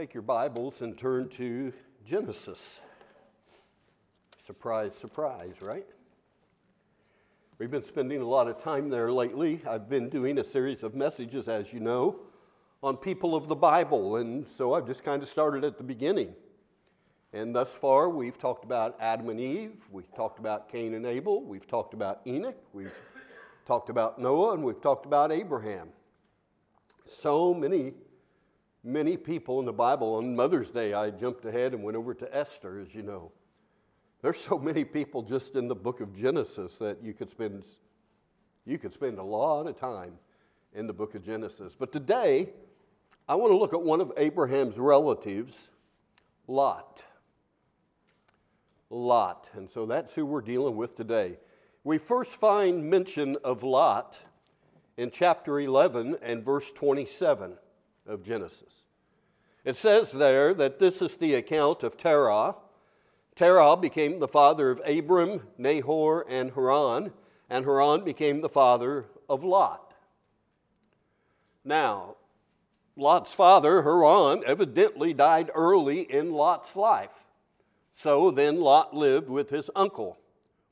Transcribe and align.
Take 0.00 0.14
your 0.14 0.22
Bibles 0.22 0.80
and 0.80 0.96
turn 0.96 1.28
to 1.32 1.74
Genesis. 2.06 2.80
Surprise, 4.42 4.94
surprise, 4.94 5.60
right? 5.60 5.84
We've 7.58 7.70
been 7.70 7.82
spending 7.82 8.22
a 8.22 8.26
lot 8.26 8.48
of 8.48 8.56
time 8.56 8.88
there 8.88 9.12
lately. 9.12 9.60
I've 9.68 9.90
been 9.90 10.08
doing 10.08 10.38
a 10.38 10.42
series 10.42 10.82
of 10.82 10.94
messages, 10.94 11.48
as 11.48 11.74
you 11.74 11.80
know, 11.80 12.16
on 12.82 12.96
people 12.96 13.34
of 13.34 13.46
the 13.46 13.54
Bible, 13.54 14.16
and 14.16 14.46
so 14.56 14.72
I've 14.72 14.86
just 14.86 15.04
kind 15.04 15.22
of 15.22 15.28
started 15.28 15.64
at 15.64 15.76
the 15.76 15.84
beginning. 15.84 16.32
And 17.34 17.54
thus 17.54 17.74
far, 17.74 18.08
we've 18.08 18.38
talked 18.38 18.64
about 18.64 18.96
Adam 19.00 19.28
and 19.28 19.38
Eve, 19.38 19.74
we've 19.90 20.10
talked 20.14 20.38
about 20.38 20.72
Cain 20.72 20.94
and 20.94 21.04
Abel, 21.04 21.44
we've 21.44 21.66
talked 21.66 21.92
about 21.92 22.22
Enoch, 22.26 22.56
we've 22.72 22.94
talked 23.66 23.90
about 23.90 24.18
Noah, 24.18 24.54
and 24.54 24.64
we've 24.64 24.80
talked 24.80 25.04
about 25.04 25.30
Abraham. 25.30 25.88
So 27.04 27.52
many 27.52 27.92
many 28.82 29.16
people 29.16 29.60
in 29.60 29.66
the 29.66 29.72
Bible. 29.72 30.14
On 30.14 30.34
Mother's 30.34 30.70
Day, 30.70 30.94
I 30.94 31.10
jumped 31.10 31.44
ahead 31.44 31.74
and 31.74 31.82
went 31.82 31.96
over 31.96 32.14
to 32.14 32.36
Esther, 32.36 32.78
as 32.78 32.94
you 32.94 33.02
know. 33.02 33.32
There's 34.22 34.38
so 34.38 34.58
many 34.58 34.84
people 34.84 35.22
just 35.22 35.54
in 35.56 35.68
the 35.68 35.74
book 35.74 36.00
of 36.00 36.16
Genesis 36.16 36.76
that 36.76 37.02
you 37.02 37.14
could 37.14 37.30
spend 37.30 37.64
you 38.66 38.78
could 38.78 38.92
spend 38.92 39.18
a 39.18 39.22
lot 39.22 39.66
of 39.66 39.76
time 39.76 40.12
in 40.74 40.86
the 40.86 40.92
book 40.92 41.14
of 41.14 41.24
Genesis. 41.24 41.74
But 41.76 41.92
today, 41.92 42.50
I 43.28 43.34
want 43.34 43.52
to 43.52 43.56
look 43.56 43.72
at 43.72 43.82
one 43.82 44.00
of 44.00 44.12
Abraham's 44.16 44.78
relatives, 44.78 45.70
Lot. 46.46 47.02
Lot. 48.90 49.48
And 49.54 49.68
so 49.68 49.86
that's 49.86 50.14
who 50.14 50.26
we're 50.26 50.42
dealing 50.42 50.76
with 50.76 50.94
today. 50.94 51.38
We 51.84 51.96
first 51.96 52.34
find 52.34 52.88
mention 52.88 53.38
of 53.42 53.62
Lot 53.62 54.18
in 54.96 55.10
chapter 55.10 55.58
11 55.58 56.18
and 56.22 56.44
verse 56.44 56.70
27 56.70 57.54
of 58.06 58.24
Genesis. 58.24 58.84
It 59.64 59.76
says 59.76 60.12
there 60.12 60.54
that 60.54 60.78
this 60.78 61.02
is 61.02 61.16
the 61.16 61.34
account 61.34 61.82
of 61.82 61.96
Terah. 61.96 62.56
Terah 63.36 63.76
became 63.76 64.18
the 64.18 64.28
father 64.28 64.70
of 64.70 64.80
Abram, 64.86 65.42
Nahor, 65.58 66.26
and 66.28 66.52
Haran, 66.52 67.12
and 67.48 67.64
Haran 67.64 68.04
became 68.04 68.40
the 68.40 68.48
father 68.48 69.06
of 69.28 69.44
Lot. 69.44 69.94
Now, 71.64 72.16
Lot's 72.96 73.32
father, 73.32 73.82
Haran, 73.82 74.42
evidently 74.46 75.14
died 75.14 75.50
early 75.54 76.00
in 76.00 76.32
Lot's 76.32 76.76
life. 76.76 77.12
So 77.92 78.30
then 78.30 78.60
Lot 78.60 78.94
lived 78.94 79.28
with 79.28 79.50
his 79.50 79.70
uncle, 79.76 80.18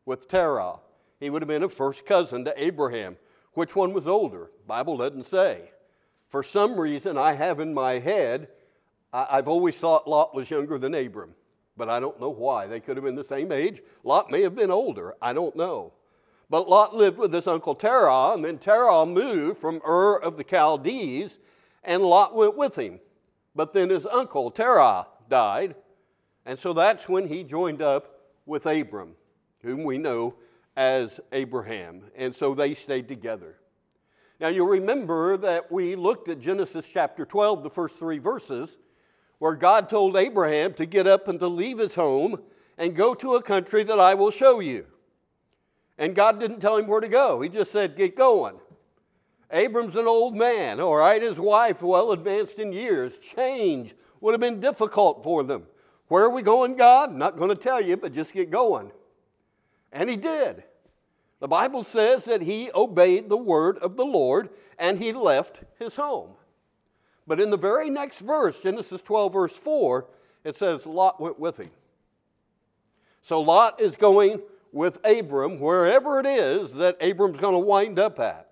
with 0.04 0.28
Terah. 0.28 0.76
He 1.20 1.30
would 1.30 1.42
have 1.42 1.48
been 1.48 1.62
a 1.62 1.68
first 1.68 2.06
cousin 2.06 2.44
to 2.44 2.62
Abraham. 2.62 3.16
Which 3.52 3.74
one 3.74 3.92
was 3.92 4.08
older? 4.08 4.50
Bible 4.66 4.96
doesn't 4.96 5.26
say. 5.26 5.70
For 6.28 6.42
some 6.42 6.78
reason, 6.78 7.16
I 7.16 7.32
have 7.32 7.60
in 7.60 7.72
my 7.72 7.98
head, 7.98 8.48
I've 9.12 9.48
always 9.48 9.76
thought 9.76 10.08
Lot 10.08 10.34
was 10.34 10.50
younger 10.50 10.78
than 10.78 10.94
Abram, 10.94 11.34
but 11.76 11.88
I 11.88 12.00
don't 12.00 12.20
know 12.20 12.28
why. 12.28 12.66
They 12.66 12.80
could 12.80 12.96
have 12.96 13.04
been 13.04 13.14
the 13.14 13.24
same 13.24 13.50
age. 13.50 13.82
Lot 14.04 14.30
may 14.30 14.42
have 14.42 14.54
been 14.54 14.70
older. 14.70 15.14
I 15.22 15.32
don't 15.32 15.56
know. 15.56 15.92
But 16.50 16.68
Lot 16.68 16.94
lived 16.94 17.18
with 17.18 17.32
his 17.32 17.46
uncle 17.46 17.74
Terah, 17.74 18.32
and 18.32 18.44
then 18.44 18.58
Terah 18.58 19.06
moved 19.06 19.60
from 19.60 19.80
Ur 19.86 20.16
of 20.16 20.36
the 20.36 20.44
Chaldees, 20.44 21.38
and 21.82 22.02
Lot 22.02 22.34
went 22.34 22.56
with 22.56 22.76
him. 22.76 23.00
But 23.54 23.72
then 23.72 23.90
his 23.90 24.06
uncle 24.06 24.50
Terah 24.50 25.06
died, 25.28 25.74
and 26.44 26.58
so 26.58 26.72
that's 26.72 27.08
when 27.08 27.28
he 27.28 27.44
joined 27.44 27.82
up 27.82 28.20
with 28.46 28.66
Abram, 28.66 29.14
whom 29.62 29.84
we 29.84 29.98
know 29.98 30.34
as 30.76 31.20
Abraham. 31.32 32.02
And 32.16 32.34
so 32.34 32.54
they 32.54 32.72
stayed 32.74 33.08
together. 33.08 33.56
Now, 34.40 34.48
you'll 34.48 34.68
remember 34.68 35.36
that 35.36 35.70
we 35.72 35.96
looked 35.96 36.28
at 36.28 36.40
Genesis 36.40 36.88
chapter 36.92 37.24
12, 37.24 37.64
the 37.64 37.70
first 37.70 37.98
three 37.98 38.18
verses, 38.18 38.76
where 39.38 39.54
God 39.54 39.88
told 39.88 40.16
Abraham 40.16 40.74
to 40.74 40.86
get 40.86 41.06
up 41.06 41.26
and 41.26 41.40
to 41.40 41.48
leave 41.48 41.78
his 41.78 41.96
home 41.96 42.40
and 42.76 42.94
go 42.94 43.14
to 43.14 43.34
a 43.34 43.42
country 43.42 43.82
that 43.82 43.98
I 43.98 44.14
will 44.14 44.30
show 44.30 44.60
you. 44.60 44.86
And 45.98 46.14
God 46.14 46.38
didn't 46.38 46.60
tell 46.60 46.76
him 46.76 46.86
where 46.86 47.00
to 47.00 47.08
go, 47.08 47.40
He 47.40 47.48
just 47.48 47.72
said, 47.72 47.96
Get 47.96 48.16
going. 48.16 48.54
Abram's 49.50 49.96
an 49.96 50.06
old 50.06 50.36
man, 50.36 50.78
all 50.78 50.96
right, 50.96 51.22
his 51.22 51.40
wife, 51.40 51.82
well 51.82 52.12
advanced 52.12 52.58
in 52.58 52.72
years. 52.72 53.18
Change 53.18 53.94
would 54.20 54.32
have 54.32 54.40
been 54.40 54.60
difficult 54.60 55.24
for 55.24 55.42
them. 55.42 55.64
Where 56.08 56.24
are 56.24 56.30
we 56.30 56.42
going, 56.42 56.76
God? 56.76 57.14
Not 57.14 57.38
going 57.38 57.48
to 57.48 57.56
tell 57.56 57.80
you, 57.80 57.96
but 57.96 58.12
just 58.12 58.34
get 58.34 58.50
going. 58.50 58.92
And 59.90 60.10
he 60.10 60.16
did. 60.16 60.64
The 61.40 61.48
Bible 61.48 61.84
says 61.84 62.24
that 62.24 62.42
he 62.42 62.70
obeyed 62.74 63.28
the 63.28 63.36
word 63.36 63.78
of 63.78 63.96
the 63.96 64.04
Lord 64.04 64.50
and 64.78 64.98
he 64.98 65.12
left 65.12 65.60
his 65.78 65.96
home. 65.96 66.30
But 67.26 67.40
in 67.40 67.50
the 67.50 67.56
very 67.56 67.90
next 67.90 68.18
verse, 68.18 68.60
Genesis 68.60 69.02
12, 69.02 69.32
verse 69.32 69.52
4, 69.52 70.06
it 70.44 70.56
says 70.56 70.86
Lot 70.86 71.20
went 71.20 71.38
with 71.38 71.58
him. 71.58 71.70
So 73.22 73.40
Lot 73.40 73.80
is 73.80 73.96
going 73.96 74.40
with 74.72 74.98
Abram 75.04 75.60
wherever 75.60 76.18
it 76.18 76.26
is 76.26 76.72
that 76.74 76.96
Abram's 77.00 77.38
going 77.38 77.54
to 77.54 77.58
wind 77.58 77.98
up 77.98 78.18
at. 78.18 78.48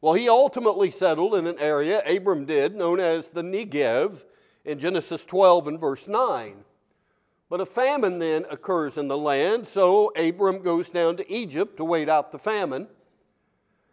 Well, 0.00 0.14
he 0.14 0.28
ultimately 0.28 0.90
settled 0.90 1.34
in 1.34 1.46
an 1.46 1.58
area, 1.58 2.02
Abram 2.06 2.44
did, 2.44 2.74
known 2.74 3.00
as 3.00 3.28
the 3.28 3.42
Negev 3.42 4.24
in 4.64 4.78
Genesis 4.78 5.24
12 5.24 5.68
and 5.68 5.80
verse 5.80 6.06
9. 6.06 6.64
But 7.50 7.60
a 7.60 7.66
famine 7.66 8.18
then 8.18 8.44
occurs 8.50 8.98
in 8.98 9.08
the 9.08 9.16
land, 9.16 9.66
so 9.66 10.12
Abram 10.16 10.60
goes 10.60 10.90
down 10.90 11.16
to 11.16 11.32
Egypt 11.32 11.78
to 11.78 11.84
wait 11.84 12.08
out 12.08 12.30
the 12.30 12.38
famine. 12.38 12.88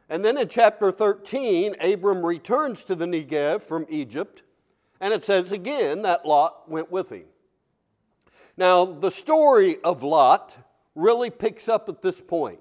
And 0.09 0.23
then 0.25 0.37
in 0.37 0.49
chapter 0.49 0.91
13, 0.91 1.75
Abram 1.79 2.25
returns 2.25 2.83
to 2.83 2.95
the 2.95 3.05
Negev 3.05 3.61
from 3.61 3.85
Egypt, 3.89 4.43
and 4.99 5.13
it 5.13 5.23
says 5.23 5.51
again 5.51 6.01
that 6.01 6.25
Lot 6.25 6.69
went 6.69 6.91
with 6.91 7.11
him. 7.11 7.25
Now, 8.57 8.85
the 8.85 9.11
story 9.11 9.77
of 9.83 10.03
Lot 10.03 10.55
really 10.93 11.29
picks 11.29 11.67
up 11.67 11.89
at 11.89 12.01
this 12.01 12.21
point 12.21 12.59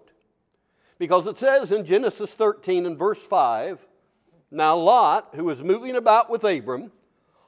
because 0.98 1.26
it 1.26 1.36
says 1.36 1.70
in 1.70 1.84
Genesis 1.84 2.34
13 2.34 2.86
and 2.86 2.98
verse 2.98 3.22
5 3.22 3.86
Now 4.50 4.76
Lot, 4.76 5.30
who 5.34 5.44
was 5.44 5.62
moving 5.62 5.96
about 5.96 6.30
with 6.30 6.44
Abram, 6.44 6.92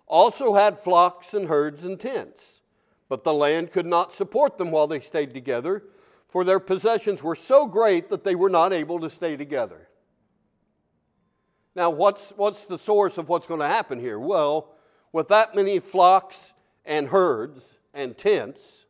also 0.06 0.54
had 0.54 0.78
flocks 0.78 1.34
and 1.34 1.48
herds 1.48 1.84
and 1.84 1.98
tents. 1.98 2.60
But 3.08 3.24
the 3.24 3.32
land 3.32 3.72
could 3.72 3.86
not 3.86 4.12
support 4.12 4.58
them 4.58 4.70
while 4.70 4.86
they 4.86 5.00
stayed 5.00 5.32
together, 5.32 5.84
for 6.28 6.44
their 6.44 6.58
possessions 6.58 7.22
were 7.22 7.36
so 7.36 7.66
great 7.66 8.10
that 8.10 8.24
they 8.24 8.34
were 8.34 8.50
not 8.50 8.72
able 8.72 8.98
to 9.00 9.10
stay 9.10 9.36
together. 9.36 9.88
Now, 11.74 11.90
what's, 11.90 12.32
what's 12.36 12.64
the 12.64 12.78
source 12.78 13.18
of 13.18 13.28
what's 13.28 13.46
going 13.46 13.60
to 13.60 13.66
happen 13.66 14.00
here? 14.00 14.18
Well, 14.18 14.74
with 15.12 15.28
that 15.28 15.54
many 15.54 15.78
flocks 15.78 16.52
and 16.84 17.08
herds 17.08 17.74
and 17.94 18.16
tents, 18.18 18.86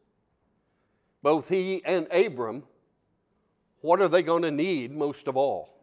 both 1.23 1.49
he 1.49 1.83
and 1.85 2.07
Abram, 2.11 2.63
what 3.81 4.01
are 4.01 4.09
they 4.09 4.23
going 4.23 4.43
to 4.43 4.51
need 4.51 4.93
most 4.93 5.29
of 5.29 5.37
all? 5.37 5.75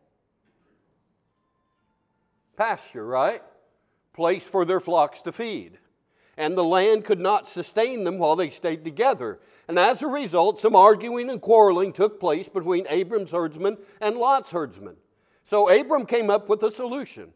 Pasture, 2.58 3.06
right? 3.06 3.44
Place 4.14 4.44
for 4.44 4.66
their 4.66 4.80
flocks 4.80 5.22
to 5.22 5.32
feed 5.32 5.78
and 6.38 6.58
the 6.58 6.64
land 6.64 7.06
could 7.06 7.20
not 7.20 7.48
sustain 7.48 8.04
them 8.04 8.18
while 8.18 8.36
they 8.36 8.50
stayed 8.50 8.84
together. 8.84 9.40
And 9.68 9.78
as 9.78 10.02
a 10.02 10.08
result, 10.08 10.60
some 10.60 10.76
arguing 10.76 11.30
and 11.30 11.42
quarreling 11.42 11.94
took 11.94 12.20
place 12.20 12.50
between 12.50 12.88
Abram's 12.90 13.32
herdsmen 13.32 13.78
and 14.02 14.18
Lot's 14.18 14.52
herdsmen. 14.52 14.96
So 15.46 15.70
Abram 15.70 16.06
came 16.06 16.30
up 16.30 16.50
with 16.50 16.64
a 16.64 16.72
solution. 16.72 17.34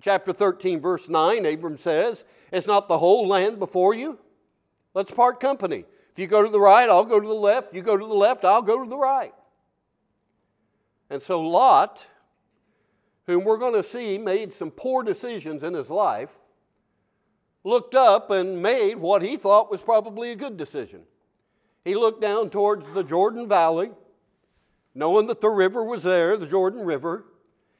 chapter 0.00 0.32
13, 0.32 0.80
verse 0.80 1.08
9, 1.08 1.46
Abram 1.46 1.78
says, 1.78 2.24
Is 2.52 2.66
not 2.66 2.88
the 2.88 2.98
whole 2.98 3.26
land 3.26 3.58
before 3.58 3.94
you? 3.94 4.18
Let's 4.94 5.10
part 5.10 5.40
company. 5.40 5.84
If 6.12 6.18
you 6.18 6.26
go 6.26 6.42
to 6.42 6.50
the 6.50 6.60
right, 6.60 6.88
I'll 6.88 7.04
go 7.04 7.20
to 7.20 7.26
the 7.26 7.34
left. 7.34 7.74
You 7.74 7.82
go 7.82 7.96
to 7.96 8.06
the 8.06 8.14
left, 8.14 8.44
I'll 8.44 8.62
go 8.62 8.82
to 8.82 8.88
the 8.88 8.98
right. 8.98 9.32
And 11.10 11.22
so 11.22 11.40
Lot, 11.40 12.06
whom 13.26 13.44
we're 13.44 13.56
going 13.56 13.74
to 13.74 13.82
see 13.82 14.18
made 14.18 14.52
some 14.52 14.70
poor 14.70 15.02
decisions 15.02 15.62
in 15.62 15.74
his 15.74 15.90
life, 15.90 16.30
looked 17.68 17.94
up 17.94 18.30
and 18.30 18.62
made 18.62 18.96
what 18.96 19.22
he 19.22 19.36
thought 19.36 19.70
was 19.70 19.80
probably 19.80 20.30
a 20.32 20.36
good 20.36 20.56
decision. 20.56 21.02
He 21.84 21.94
looked 21.94 22.20
down 22.20 22.50
towards 22.50 22.88
the 22.88 23.04
Jordan 23.04 23.48
Valley, 23.48 23.90
knowing 24.94 25.26
that 25.28 25.40
the 25.40 25.50
river 25.50 25.84
was 25.84 26.02
there, 26.02 26.36
the 26.36 26.46
Jordan 26.46 26.80
River. 26.84 27.24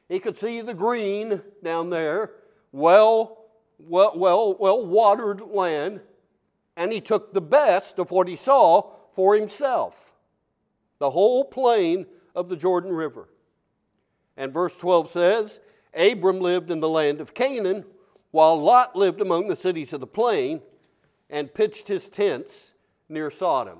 He 0.07 0.19
could 0.19 0.37
see 0.37 0.61
the 0.61 0.73
green 0.73 1.41
down 1.63 1.89
there, 1.89 2.31
well, 2.71 3.45
well, 3.79 4.13
well, 4.15 4.55
well 4.57 4.85
watered 4.85 5.41
land, 5.41 6.01
and 6.77 6.91
he 6.91 7.01
took 7.01 7.33
the 7.33 7.41
best 7.41 7.99
of 7.99 8.11
what 8.11 8.27
he 8.27 8.35
saw 8.35 8.91
for 9.15 9.35
himself 9.35 10.13
the 10.99 11.11
whole 11.11 11.45
plain 11.45 12.05
of 12.35 12.49
the 12.49 12.57
Jordan 12.57 12.91
River. 12.91 13.29
And 14.35 14.53
verse 14.53 14.75
12 14.75 15.09
says, 15.09 15.59
Abram 15.93 16.39
lived 16.39 16.69
in 16.69 16.81
the 16.81 16.89
land 16.89 17.21
of 17.21 17.33
Canaan 17.33 17.85
while 18.31 18.61
Lot 18.61 18.95
lived 18.95 19.21
among 19.21 19.47
the 19.47 19.55
cities 19.55 19.93
of 19.93 19.99
the 19.99 20.07
plain 20.07 20.61
and 21.29 21.53
pitched 21.53 21.87
his 21.87 22.09
tents 22.09 22.73
near 23.07 23.31
Sodom. 23.31 23.79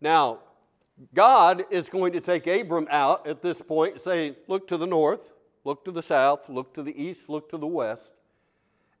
Now, 0.00 0.40
God 1.14 1.64
is 1.70 1.88
going 1.88 2.12
to 2.12 2.20
take 2.20 2.46
Abram 2.46 2.86
out 2.90 3.26
at 3.26 3.42
this 3.42 3.60
point 3.60 3.94
and 3.94 4.02
say, 4.02 4.36
Look 4.48 4.68
to 4.68 4.76
the 4.76 4.86
north, 4.86 5.32
look 5.64 5.84
to 5.84 5.90
the 5.90 6.02
south, 6.02 6.48
look 6.48 6.74
to 6.74 6.82
the 6.82 7.00
east, 7.00 7.28
look 7.28 7.50
to 7.50 7.58
the 7.58 7.66
west. 7.66 8.10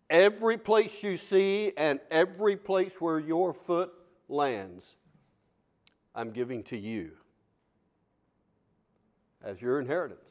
Every 0.08 0.56
place 0.56 1.02
you 1.02 1.16
see 1.16 1.72
and 1.76 2.00
every 2.10 2.56
place 2.56 3.00
where 3.00 3.18
your 3.18 3.52
foot 3.52 3.92
lands, 4.28 4.94
I'm 6.14 6.30
giving 6.30 6.62
to 6.64 6.78
you 6.78 7.12
as 9.42 9.60
your 9.60 9.80
inheritance. 9.80 10.25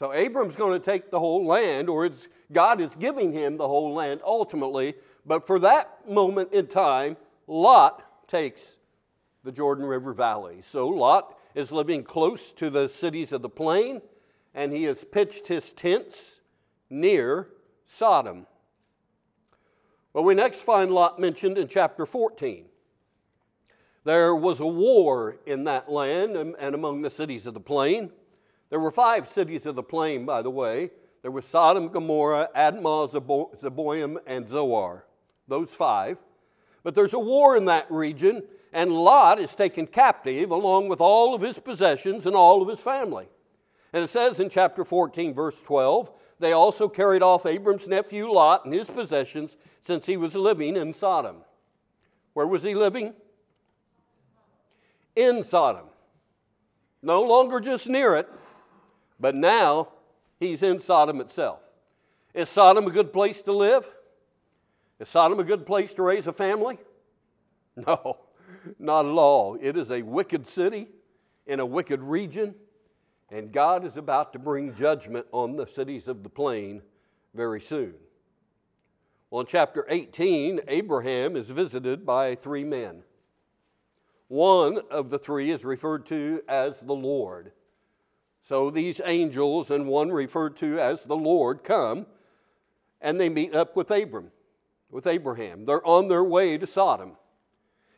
So 0.00 0.14
Abram's 0.14 0.56
going 0.56 0.72
to 0.72 0.82
take 0.82 1.10
the 1.10 1.18
whole 1.18 1.44
land, 1.44 1.90
or 1.90 2.08
God 2.50 2.80
is 2.80 2.94
giving 2.94 3.34
him 3.34 3.58
the 3.58 3.68
whole 3.68 3.92
land 3.92 4.22
ultimately. 4.24 4.94
But 5.26 5.46
for 5.46 5.58
that 5.58 6.08
moment 6.08 6.54
in 6.54 6.68
time, 6.68 7.18
Lot 7.46 8.26
takes 8.26 8.78
the 9.44 9.52
Jordan 9.52 9.84
River 9.84 10.14
Valley. 10.14 10.62
So 10.62 10.88
Lot 10.88 11.38
is 11.54 11.70
living 11.70 12.02
close 12.02 12.50
to 12.52 12.70
the 12.70 12.88
cities 12.88 13.30
of 13.30 13.42
the 13.42 13.50
plain, 13.50 14.00
and 14.54 14.72
he 14.72 14.84
has 14.84 15.04
pitched 15.04 15.48
his 15.48 15.70
tents 15.70 16.40
near 16.88 17.48
Sodom. 17.86 18.46
Well, 20.14 20.24
we 20.24 20.32
next 20.32 20.62
find 20.62 20.90
Lot 20.90 21.18
mentioned 21.18 21.58
in 21.58 21.68
chapter 21.68 22.06
14. 22.06 22.64
There 24.04 24.34
was 24.34 24.60
a 24.60 24.66
war 24.66 25.36
in 25.44 25.64
that 25.64 25.90
land 25.90 26.38
um, 26.38 26.56
and 26.58 26.74
among 26.74 27.02
the 27.02 27.10
cities 27.10 27.46
of 27.46 27.52
the 27.52 27.60
plain. 27.60 28.10
There 28.70 28.80
were 28.80 28.90
five 28.90 29.28
cities 29.28 29.66
of 29.66 29.74
the 29.74 29.82
plain, 29.82 30.24
by 30.24 30.42
the 30.42 30.50
way. 30.50 30.90
There 31.22 31.30
was 31.30 31.44
Sodom, 31.44 31.88
Gomorrah, 31.88 32.48
Admah, 32.56 33.10
Zeboim, 33.60 34.16
and 34.26 34.48
Zoar. 34.48 35.04
Those 35.48 35.70
five. 35.70 36.16
But 36.82 36.94
there's 36.94 37.12
a 37.12 37.18
war 37.18 37.56
in 37.56 37.66
that 37.66 37.90
region, 37.90 38.44
and 38.72 38.92
Lot 38.92 39.38
is 39.38 39.54
taken 39.54 39.86
captive 39.86 40.50
along 40.50 40.88
with 40.88 41.00
all 41.00 41.34
of 41.34 41.42
his 41.42 41.58
possessions 41.58 42.24
and 42.24 42.34
all 42.34 42.62
of 42.62 42.68
his 42.68 42.80
family. 42.80 43.28
And 43.92 44.04
it 44.04 44.08
says 44.08 44.40
in 44.40 44.48
chapter 44.48 44.84
14, 44.84 45.34
verse 45.34 45.60
12, 45.60 46.10
they 46.38 46.52
also 46.52 46.88
carried 46.88 47.22
off 47.22 47.44
Abram's 47.44 47.86
nephew 47.86 48.30
Lot 48.30 48.64
and 48.64 48.72
his 48.72 48.88
possessions 48.88 49.56
since 49.82 50.06
he 50.06 50.16
was 50.16 50.34
living 50.34 50.76
in 50.76 50.94
Sodom. 50.94 51.38
Where 52.32 52.46
was 52.46 52.62
he 52.62 52.74
living? 52.74 53.14
In 55.16 55.42
Sodom. 55.42 55.86
No 57.02 57.22
longer 57.22 57.60
just 57.60 57.88
near 57.88 58.14
it, 58.14 58.28
but 59.20 59.34
now 59.34 59.88
he's 60.38 60.62
in 60.62 60.80
Sodom 60.80 61.20
itself. 61.20 61.60
Is 62.34 62.48
Sodom 62.48 62.86
a 62.86 62.90
good 62.90 63.12
place 63.12 63.42
to 63.42 63.52
live? 63.52 63.86
Is 64.98 65.08
Sodom 65.08 65.38
a 65.38 65.44
good 65.44 65.66
place 65.66 65.94
to 65.94 66.02
raise 66.02 66.26
a 66.26 66.32
family? 66.32 66.78
No, 67.86 68.18
not 68.78 69.06
at 69.06 69.12
all. 69.12 69.56
It 69.58 69.76
is 69.76 69.90
a 69.90 70.02
wicked 70.02 70.46
city 70.46 70.88
in 71.46 71.60
a 71.60 71.64
wicked 71.64 72.02
region, 72.02 72.54
and 73.30 73.52
God 73.52 73.86
is 73.86 73.96
about 73.96 74.32
to 74.34 74.38
bring 74.38 74.74
judgment 74.74 75.26
on 75.32 75.56
the 75.56 75.66
cities 75.66 76.08
of 76.08 76.22
the 76.22 76.28
plain 76.28 76.82
very 77.32 77.60
soon. 77.60 77.94
Well, 79.30 79.40
in 79.40 79.46
chapter 79.46 79.86
18, 79.88 80.60
Abraham 80.66 81.36
is 81.36 81.48
visited 81.48 82.04
by 82.04 82.34
three 82.34 82.64
men. 82.64 83.04
One 84.26 84.80
of 84.90 85.08
the 85.08 85.18
three 85.18 85.50
is 85.50 85.64
referred 85.64 86.06
to 86.06 86.42
as 86.48 86.80
the 86.80 86.94
Lord. 86.94 87.52
So 88.50 88.68
these 88.68 89.00
angels 89.04 89.70
and 89.70 89.86
one 89.86 90.10
referred 90.10 90.56
to 90.56 90.80
as 90.80 91.04
the 91.04 91.16
Lord 91.16 91.62
come 91.62 92.06
and 93.00 93.20
they 93.20 93.28
meet 93.28 93.54
up 93.54 93.76
with 93.76 93.92
Abram 93.92 94.32
with 94.90 95.06
Abraham. 95.06 95.66
They're 95.66 95.86
on 95.86 96.08
their 96.08 96.24
way 96.24 96.58
to 96.58 96.66
Sodom. 96.66 97.12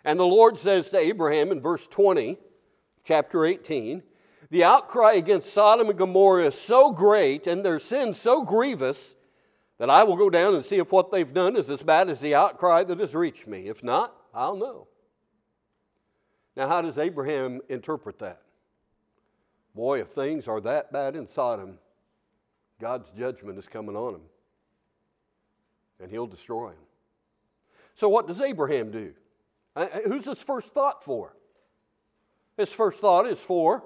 And 0.05 0.21
the 0.21 0.27
Lord 0.27 0.59
says 0.59 0.91
to 0.91 0.99
Abraham 0.99 1.53
in 1.53 1.63
verse 1.63 1.87
20, 1.87 2.37
chapter 3.03 3.47
18, 3.47 4.03
the 4.51 4.63
outcry 4.63 5.13
against 5.13 5.55
Sodom 5.55 5.89
and 5.89 5.97
Gomorrah 5.97 6.49
is 6.49 6.55
so 6.55 6.93
great 6.93 7.47
and 7.47 7.65
their 7.65 7.79
sin 7.79 8.13
so 8.13 8.45
grievous 8.45 9.15
that 9.79 9.89
I 9.89 10.05
will 10.05 10.17
go 10.17 10.29
down 10.29 10.55
and 10.55 10.63
see 10.63 10.77
if 10.77 10.93
what 10.93 11.11
they've 11.11 11.33
done 11.33 11.57
is 11.57 11.71
as 11.71 11.83
bad 11.83 12.11
as 12.11 12.21
the 12.21 12.35
outcry 12.35 12.85
that 12.85 13.01
has 13.01 13.15
reached 13.15 13.47
me. 13.47 13.69
If 13.69 13.83
not, 13.83 14.15
I'll 14.35 14.57
know. 14.57 14.89
Now, 16.55 16.69
how 16.69 16.83
does 16.83 16.99
Abraham 16.99 17.63
interpret 17.71 18.19
that? 18.19 18.43
Boy, 19.75 20.01
if 20.01 20.09
things 20.09 20.49
are 20.49 20.61
that 20.61 20.93
bad 20.93 21.17
in 21.17 21.27
Sodom, 21.27 21.79
God's 22.81 23.11
judgment 23.11 23.59
is 23.59 23.69
coming 23.69 23.97
on 23.97 24.13
them 24.13 24.23
and 26.01 26.11
he'll 26.11 26.27
destroy 26.27 26.71
him. 26.71 26.77
So, 27.95 28.09
what 28.09 28.27
does 28.27 28.41
Abraham 28.41 28.91
do? 28.91 29.13
Who's 30.07 30.27
his 30.27 30.43
first 30.43 30.73
thought 30.73 31.05
for? 31.05 31.35
His 32.57 32.73
first 32.73 33.01
thought 33.01 33.27
is 33.27 33.39
for 33.39 33.83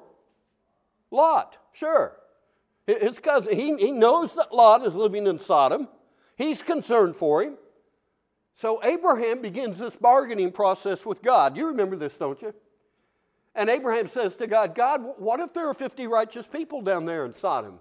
Lot, 1.10 1.56
sure. 1.72 2.16
His 2.86 3.18
cousin, 3.18 3.54
he, 3.54 3.76
he 3.76 3.92
knows 3.92 4.34
that 4.34 4.52
Lot 4.52 4.84
is 4.84 4.94
living 4.94 5.26
in 5.26 5.38
Sodom. 5.38 5.88
He's 6.36 6.62
concerned 6.62 7.16
for 7.16 7.42
him. 7.42 7.56
So 8.54 8.82
Abraham 8.82 9.42
begins 9.42 9.78
this 9.78 9.96
bargaining 9.96 10.52
process 10.52 11.04
with 11.04 11.22
God. 11.22 11.56
You 11.56 11.66
remember 11.66 11.96
this, 11.96 12.16
don't 12.16 12.40
you? 12.40 12.54
And 13.56 13.70
Abraham 13.70 14.08
says 14.08 14.36
to 14.36 14.46
God, 14.46 14.74
God, 14.74 15.02
what 15.16 15.40
if 15.40 15.54
there 15.54 15.68
are 15.68 15.74
50 15.74 16.06
righteous 16.06 16.46
people 16.46 16.82
down 16.82 17.06
there 17.06 17.24
in 17.24 17.34
Sodom? 17.34 17.80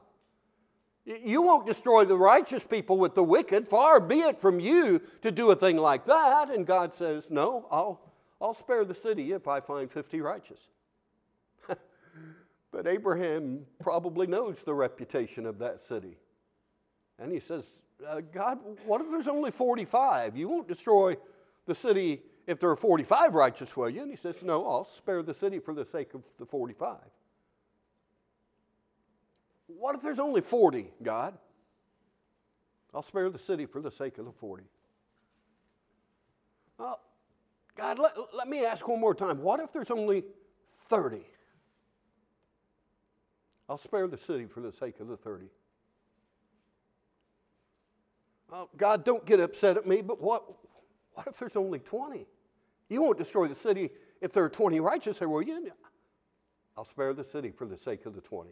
You 1.05 1.41
won't 1.41 1.67
destroy 1.67 2.05
the 2.05 2.17
righteous 2.17 2.63
people 2.63 2.97
with 2.97 3.13
the 3.13 3.23
wicked. 3.23 3.67
Far 3.67 3.99
be 3.99 4.21
it 4.21 4.39
from 4.39 4.59
you 4.59 5.01
to 5.21 5.31
do 5.31 5.51
a 5.51 5.55
thing 5.55 5.77
like 5.77 6.05
that. 6.05 6.49
And 6.49 6.65
God 6.65 6.95
says, 6.95 7.29
No, 7.29 7.67
I'll, 7.69 8.01
I'll 8.41 8.55
spare 8.55 8.85
the 8.85 8.95
city 8.95 9.33
if 9.33 9.47
I 9.47 9.59
find 9.59 9.91
50 9.91 10.21
righteous. 10.21 10.59
but 12.71 12.87
Abraham 12.87 13.65
probably 13.79 14.25
knows 14.25 14.61
the 14.63 14.73
reputation 14.73 15.45
of 15.45 15.59
that 15.59 15.83
city. 15.83 16.17
And 17.19 17.31
he 17.31 17.39
says, 17.39 17.65
uh, 18.07 18.21
God, 18.33 18.59
what 18.85 19.01
if 19.01 19.09
there's 19.09 19.27
only 19.27 19.51
45? 19.51 20.35
You 20.35 20.47
won't 20.47 20.67
destroy 20.67 21.17
the 21.65 21.75
city 21.75 22.23
if 22.47 22.59
there 22.59 22.69
are 22.69 22.75
45 22.75 23.33
righteous, 23.33 23.75
will 23.75 23.89
you? 23.89 24.01
And 24.01 24.11
he 24.11 24.17
says, 24.17 24.41
No, 24.43 24.65
I'll 24.65 24.85
spare 24.85 25.23
the 25.23 25.33
city 25.33 25.59
for 25.59 25.73
the 25.73 25.85
sake 25.85 26.13
of 26.13 26.23
the 26.37 26.45
45. 26.45 26.97
What 29.67 29.95
if 29.95 30.01
there's 30.01 30.19
only 30.19 30.41
40, 30.41 30.91
God? 31.01 31.37
I'll 32.93 33.03
spare 33.03 33.29
the 33.29 33.39
city 33.39 33.65
for 33.65 33.81
the 33.81 33.91
sake 33.91 34.17
of 34.19 34.25
the 34.25 34.31
40. 34.31 34.63
Well, 36.77 36.99
God, 37.75 37.99
let, 37.99 38.13
let 38.33 38.47
me 38.47 38.63
ask 38.63 38.87
one 38.87 38.99
more 38.99 39.15
time. 39.15 39.41
What 39.41 39.59
if 39.59 39.73
there's 39.73 39.91
only 39.91 40.23
30? 40.87 41.21
I'll 43.67 43.77
spare 43.77 44.07
the 44.07 44.17
city 44.17 44.45
for 44.45 44.61
the 44.61 44.71
sake 44.71 44.99
of 44.99 45.07
the 45.07 45.17
30. 45.17 45.47
Well, 48.49 48.69
God, 48.77 49.03
don't 49.03 49.25
get 49.25 49.39
upset 49.39 49.75
at 49.75 49.87
me, 49.87 50.01
but 50.01 50.21
what, 50.21 50.43
what 51.13 51.27
if 51.27 51.39
there's 51.39 51.55
only 51.55 51.79
20? 51.79 52.27
You 52.89 53.01
won't 53.01 53.17
destroy 53.17 53.47
the 53.47 53.55
city 53.55 53.89
if 54.21 54.31
there 54.31 54.43
are 54.43 54.49
20 54.49 54.79
righteous 54.79 55.17
there, 55.17 55.29
will 55.29 55.41
you? 55.41 55.71
I'll 56.77 56.85
spare 56.85 57.13
the 57.13 57.23
city 57.23 57.51
for 57.51 57.65
the 57.65 57.77
sake 57.77 58.05
of 58.05 58.15
the 58.15 58.21
20. 58.21 58.51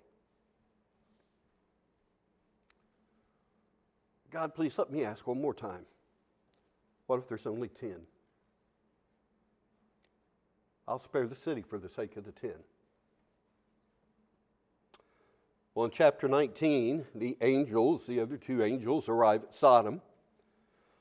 God, 4.32 4.56
please 4.56 4.78
let 4.78 4.92
me 4.92 5.04
ask 5.04 5.28
one 5.28 5.40
more 5.40 5.54
time. 5.54 5.86
What 7.06 7.20
if 7.20 7.28
there's 7.28 7.46
only 7.46 7.68
10? 7.68 7.98
I'll 10.88 11.00
spare 11.00 11.28
the 11.28 11.36
city 11.36 11.62
for 11.62 11.78
the 11.78 11.90
sake 11.90 12.18
of 12.18 12.26
the 12.26 12.32
10. 12.32 12.52
Well, 15.76 15.86
in 15.86 15.92
chapter 15.92 16.28
19, 16.28 17.06
the 17.16 17.38
angels, 17.42 18.06
the 18.06 18.20
other 18.20 18.38
two 18.38 18.64
angels, 18.64 19.10
arrive 19.10 19.44
at 19.44 19.56
Sodom. 19.56 20.02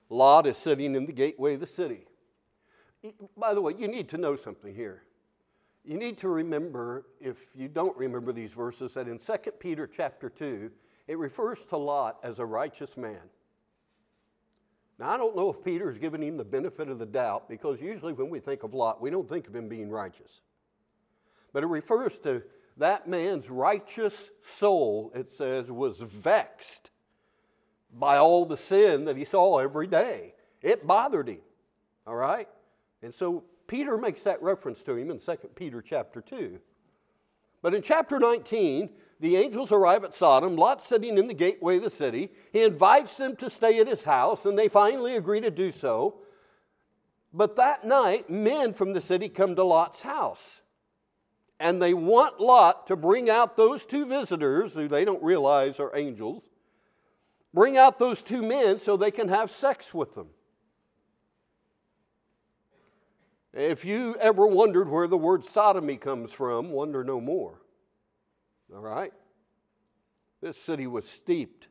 Lot 0.08 0.46
is 0.46 0.56
sitting 0.56 0.94
in 0.94 1.06
the 1.06 1.12
gateway 1.12 1.54
of 1.54 1.60
the 1.60 1.66
city. 1.66 2.06
By 3.36 3.54
the 3.54 3.60
way, 3.60 3.74
you 3.76 3.88
need 3.88 4.08
to 4.10 4.18
know 4.18 4.36
something 4.36 4.74
here. 4.74 5.02
You 5.84 5.96
need 5.96 6.18
to 6.18 6.28
remember, 6.28 7.06
if 7.20 7.36
you 7.54 7.68
don't 7.68 7.96
remember 7.96 8.32
these 8.32 8.52
verses, 8.52 8.94
that 8.94 9.08
in 9.08 9.18
2 9.18 9.32
Peter 9.58 9.86
chapter 9.86 10.28
2, 10.28 10.70
it 11.08 11.18
refers 11.18 11.64
to 11.66 11.76
Lot 11.76 12.18
as 12.22 12.38
a 12.38 12.46
righteous 12.46 12.96
man. 12.96 13.20
Now, 14.98 15.10
I 15.10 15.16
don't 15.16 15.34
know 15.34 15.50
if 15.50 15.64
Peter 15.64 15.90
is 15.90 15.98
giving 15.98 16.22
him 16.22 16.36
the 16.36 16.44
benefit 16.44 16.88
of 16.88 17.00
the 17.00 17.06
doubt 17.06 17.48
because 17.48 17.80
usually 17.80 18.12
when 18.12 18.30
we 18.30 18.38
think 18.38 18.62
of 18.62 18.74
Lot, 18.74 19.00
we 19.00 19.10
don't 19.10 19.28
think 19.28 19.48
of 19.48 19.56
him 19.56 19.68
being 19.68 19.90
righteous. 19.90 20.40
But 21.52 21.64
it 21.64 21.66
refers 21.66 22.18
to 22.20 22.42
that 22.76 23.08
man's 23.08 23.50
righteous 23.50 24.30
soul, 24.46 25.10
it 25.14 25.32
says, 25.32 25.72
was 25.72 25.98
vexed 25.98 26.90
by 27.92 28.16
all 28.16 28.46
the 28.46 28.56
sin 28.56 29.04
that 29.06 29.16
he 29.16 29.24
saw 29.24 29.58
every 29.58 29.86
day. 29.86 30.34
It 30.62 30.86
bothered 30.86 31.28
him. 31.28 31.40
All 32.06 32.16
right? 32.16 32.48
And 33.02 33.12
so 33.12 33.44
Peter 33.66 33.96
makes 33.96 34.22
that 34.22 34.42
reference 34.42 34.82
to 34.84 34.96
him 34.96 35.10
in 35.10 35.18
2 35.18 35.36
Peter 35.54 35.82
chapter 35.82 36.20
2. 36.20 36.58
But 37.62 37.74
in 37.74 37.82
chapter 37.82 38.18
19, 38.18 38.90
the 39.20 39.36
angels 39.36 39.70
arrive 39.70 40.02
at 40.02 40.14
Sodom. 40.14 40.56
Lot 40.56 40.82
sitting 40.82 41.16
in 41.16 41.28
the 41.28 41.34
gateway 41.34 41.76
of 41.76 41.84
the 41.84 41.90
city. 41.90 42.30
He 42.52 42.62
invites 42.62 43.16
them 43.16 43.36
to 43.36 43.48
stay 43.48 43.78
at 43.78 43.86
his 43.86 44.04
house, 44.04 44.44
and 44.44 44.58
they 44.58 44.68
finally 44.68 45.14
agree 45.14 45.40
to 45.40 45.50
do 45.50 45.70
so. 45.70 46.16
But 47.32 47.56
that 47.56 47.84
night, 47.84 48.28
men 48.28 48.74
from 48.74 48.92
the 48.92 49.00
city 49.00 49.28
come 49.28 49.54
to 49.54 49.64
Lot's 49.64 50.02
house. 50.02 50.60
And 51.60 51.80
they 51.80 51.94
want 51.94 52.40
Lot 52.40 52.88
to 52.88 52.96
bring 52.96 53.30
out 53.30 53.56
those 53.56 53.86
two 53.86 54.06
visitors, 54.06 54.74
who 54.74 54.88
they 54.88 55.04
don't 55.04 55.22
realize 55.22 55.78
are 55.78 55.96
angels, 55.96 56.42
bring 57.54 57.76
out 57.76 58.00
those 58.00 58.22
two 58.22 58.42
men 58.42 58.80
so 58.80 58.96
they 58.96 59.12
can 59.12 59.28
have 59.28 59.50
sex 59.50 59.94
with 59.94 60.14
them. 60.14 60.30
If 63.54 63.84
you 63.84 64.16
ever 64.18 64.46
wondered 64.46 64.88
where 64.88 65.06
the 65.06 65.18
word 65.18 65.44
sodomy 65.44 65.96
comes 65.96 66.32
from, 66.32 66.70
wonder 66.70 67.04
no 67.04 67.20
more. 67.20 67.60
All 68.74 68.80
right? 68.80 69.12
This 70.40 70.56
city 70.56 70.86
was 70.86 71.06
steeped 71.06 71.68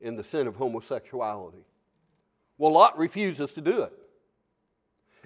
in 0.00 0.16
the 0.16 0.24
sin 0.24 0.46
of 0.46 0.56
homosexuality. 0.56 1.64
Well, 2.58 2.72
Lot 2.72 2.98
refuses 2.98 3.52
to 3.52 3.60
do 3.60 3.82
it. 3.82 3.92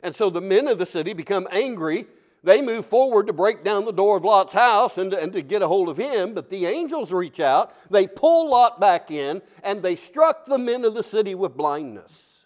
And 0.03 0.15
so 0.15 0.29
the 0.29 0.41
men 0.41 0.69
of 0.69 0.79
the 0.79 0.87
city 0.87 1.13
become 1.13 1.49
angry. 1.51 2.07
They 2.43 2.61
move 2.61 2.85
forward 2.85 3.29
to 3.29 3.33
break 3.33 3.65
down 3.65 3.85
the 3.85 3.93
door 3.93 4.17
of 4.17 4.25
Lot's 4.25 4.53
house 4.53 4.99
and 4.99 5.11
to, 5.13 5.21
and 5.21 5.33
to 5.33 5.43
get 5.43 5.63
a 5.63 5.69
hold 5.69 5.89
of 5.89 5.97
him. 5.97 6.35
But 6.35 6.51
the 6.51 6.67
angels 6.67 7.13
reach 7.13 7.41
out, 7.41 7.75
they 7.91 8.07
pull 8.07 8.51
Lot 8.51 8.81
back 8.81 9.11
in, 9.11 9.41
and 9.63 9.83
they 9.83 9.97
struck 9.97 10.45
the 10.45 10.59
men 10.59 10.85
of 10.85 10.95
the 10.95 11.03
city 11.03 11.35
with 11.35 11.57
blindness. 11.57 12.45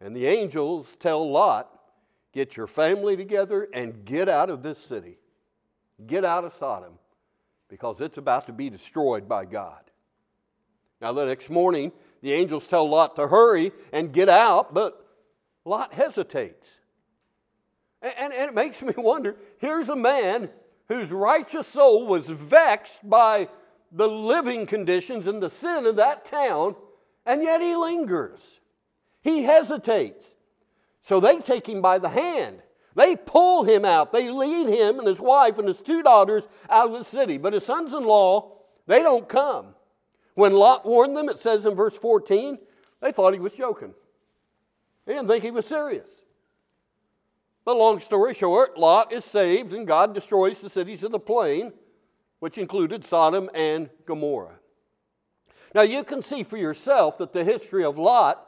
And 0.00 0.16
the 0.16 0.26
angels 0.26 0.96
tell 0.98 1.30
Lot, 1.30 1.79
Get 2.32 2.56
your 2.56 2.66
family 2.66 3.16
together 3.16 3.68
and 3.72 4.04
get 4.04 4.28
out 4.28 4.50
of 4.50 4.62
this 4.62 4.78
city. 4.78 5.18
Get 6.06 6.24
out 6.24 6.44
of 6.44 6.52
Sodom 6.52 6.98
because 7.68 8.00
it's 8.00 8.18
about 8.18 8.46
to 8.46 8.52
be 8.52 8.70
destroyed 8.70 9.28
by 9.28 9.44
God. 9.44 9.80
Now, 11.00 11.12
the 11.12 11.24
next 11.24 11.50
morning, 11.50 11.92
the 12.22 12.32
angels 12.32 12.68
tell 12.68 12.88
Lot 12.88 13.16
to 13.16 13.28
hurry 13.28 13.72
and 13.92 14.12
get 14.12 14.28
out, 14.28 14.74
but 14.74 15.06
Lot 15.64 15.94
hesitates. 15.94 16.76
And, 18.02 18.14
and, 18.18 18.32
and, 18.32 18.48
it 18.50 18.54
makes 18.54 18.82
me 18.82 18.92
wonder 18.96 19.36
here's 19.58 19.88
a 19.88 19.96
man 19.96 20.50
whose 20.88 21.10
righteous 21.10 21.66
soul 21.66 22.06
was 22.06 22.26
vexed 22.26 23.08
by 23.08 23.48
the 23.92 24.08
living 24.08 24.66
conditions 24.66 25.26
and 25.26 25.42
the 25.42 25.50
sin 25.50 25.86
of 25.86 25.96
that 25.96 26.24
town, 26.24 26.76
and 27.26 27.42
yet 27.42 27.60
he 27.60 27.74
lingers. 27.74 28.60
He 29.22 29.42
hesitates. 29.42 30.34
So 31.10 31.18
they 31.18 31.40
take 31.40 31.68
him 31.68 31.82
by 31.82 31.98
the 31.98 32.10
hand. 32.10 32.62
They 32.94 33.16
pull 33.16 33.64
him 33.64 33.84
out. 33.84 34.12
They 34.12 34.30
lead 34.30 34.68
him 34.68 35.00
and 35.00 35.08
his 35.08 35.18
wife 35.18 35.58
and 35.58 35.66
his 35.66 35.80
two 35.80 36.04
daughters 36.04 36.46
out 36.68 36.86
of 36.86 36.92
the 36.92 37.04
city. 37.04 37.36
But 37.36 37.52
his 37.52 37.66
sons 37.66 37.92
in 37.92 38.04
law, 38.04 38.58
they 38.86 39.02
don't 39.02 39.28
come. 39.28 39.74
When 40.34 40.52
Lot 40.52 40.86
warned 40.86 41.16
them, 41.16 41.28
it 41.28 41.40
says 41.40 41.66
in 41.66 41.74
verse 41.74 41.98
14, 41.98 42.58
they 43.00 43.10
thought 43.10 43.32
he 43.32 43.40
was 43.40 43.54
joking. 43.54 43.92
They 45.04 45.14
didn't 45.14 45.26
think 45.26 45.42
he 45.42 45.50
was 45.50 45.66
serious. 45.66 46.22
But 47.64 47.76
long 47.76 47.98
story 47.98 48.32
short, 48.32 48.78
Lot 48.78 49.12
is 49.12 49.24
saved 49.24 49.72
and 49.72 49.88
God 49.88 50.14
destroys 50.14 50.60
the 50.60 50.70
cities 50.70 51.02
of 51.02 51.10
the 51.10 51.18
plain, 51.18 51.72
which 52.38 52.56
included 52.56 53.04
Sodom 53.04 53.50
and 53.52 53.90
Gomorrah. 54.06 54.60
Now 55.74 55.82
you 55.82 56.04
can 56.04 56.22
see 56.22 56.44
for 56.44 56.56
yourself 56.56 57.18
that 57.18 57.32
the 57.32 57.42
history 57.42 57.82
of 57.82 57.98
Lot 57.98 58.46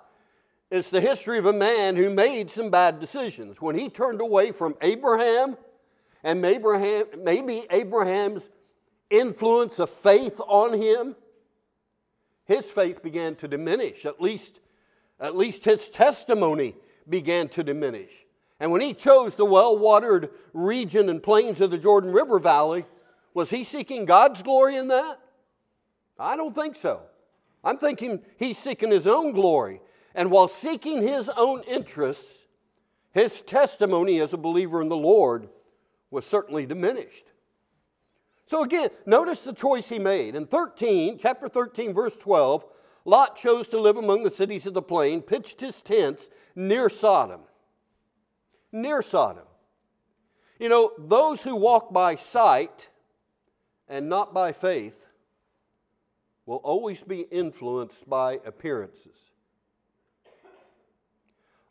it's 0.72 0.88
the 0.88 1.02
history 1.02 1.36
of 1.36 1.44
a 1.44 1.52
man 1.52 1.96
who 1.96 2.08
made 2.08 2.50
some 2.50 2.70
bad 2.70 2.98
decisions. 2.98 3.60
When 3.60 3.76
he 3.76 3.90
turned 3.90 4.22
away 4.22 4.52
from 4.52 4.74
Abraham, 4.80 5.58
and 6.24 6.42
Abraham, 6.42 7.04
maybe 7.18 7.66
Abraham's 7.70 8.48
influence 9.10 9.78
of 9.78 9.90
faith 9.90 10.40
on 10.48 10.72
him, 10.72 11.14
his 12.46 12.70
faith 12.70 13.02
began 13.02 13.34
to 13.36 13.48
diminish. 13.48 14.06
At 14.06 14.22
least, 14.22 14.60
at 15.20 15.36
least 15.36 15.66
his 15.66 15.90
testimony 15.90 16.74
began 17.06 17.48
to 17.50 17.62
diminish. 17.62 18.10
And 18.58 18.70
when 18.70 18.80
he 18.80 18.94
chose 18.94 19.34
the 19.34 19.44
well 19.44 19.76
watered 19.76 20.30
region 20.54 21.10
and 21.10 21.22
plains 21.22 21.60
of 21.60 21.70
the 21.70 21.76
Jordan 21.76 22.12
River 22.12 22.38
Valley, 22.38 22.86
was 23.34 23.50
he 23.50 23.62
seeking 23.62 24.06
God's 24.06 24.42
glory 24.42 24.76
in 24.76 24.88
that? 24.88 25.20
I 26.18 26.34
don't 26.36 26.54
think 26.54 26.76
so. 26.76 27.02
I'm 27.62 27.76
thinking 27.76 28.22
he's 28.38 28.56
seeking 28.56 28.90
his 28.90 29.06
own 29.06 29.32
glory. 29.32 29.82
And 30.14 30.30
while 30.30 30.48
seeking 30.48 31.02
his 31.02 31.28
own 31.30 31.62
interests, 31.62 32.46
his 33.12 33.42
testimony 33.42 34.20
as 34.20 34.32
a 34.32 34.38
believer 34.38 34.80
in 34.82 34.88
the 34.88 34.96
Lord 34.96 35.48
was 36.10 36.26
certainly 36.26 36.66
diminished. 36.66 37.26
So 38.46 38.62
again, 38.62 38.90
notice 39.06 39.44
the 39.44 39.52
choice 39.52 39.88
he 39.88 39.98
made. 39.98 40.34
In 40.34 40.46
13, 40.46 41.18
chapter 41.18 41.48
13, 41.48 41.94
verse 41.94 42.16
12, 42.16 42.64
Lot 43.04 43.36
chose 43.36 43.68
to 43.68 43.80
live 43.80 43.96
among 43.96 44.22
the 44.22 44.30
cities 44.30 44.66
of 44.66 44.74
the 44.74 44.82
plain, 44.82 45.22
pitched 45.22 45.60
his 45.60 45.80
tents 45.82 46.28
near 46.54 46.88
Sodom. 46.88 47.40
Near 48.70 49.02
Sodom. 49.02 49.44
You 50.58 50.68
know, 50.68 50.92
those 50.98 51.42
who 51.42 51.56
walk 51.56 51.92
by 51.92 52.14
sight 52.14 52.88
and 53.88 54.08
not 54.08 54.32
by 54.32 54.52
faith 54.52 55.06
will 56.46 56.58
always 56.58 57.02
be 57.02 57.22
influenced 57.22 58.08
by 58.08 58.40
appearances. 58.44 59.31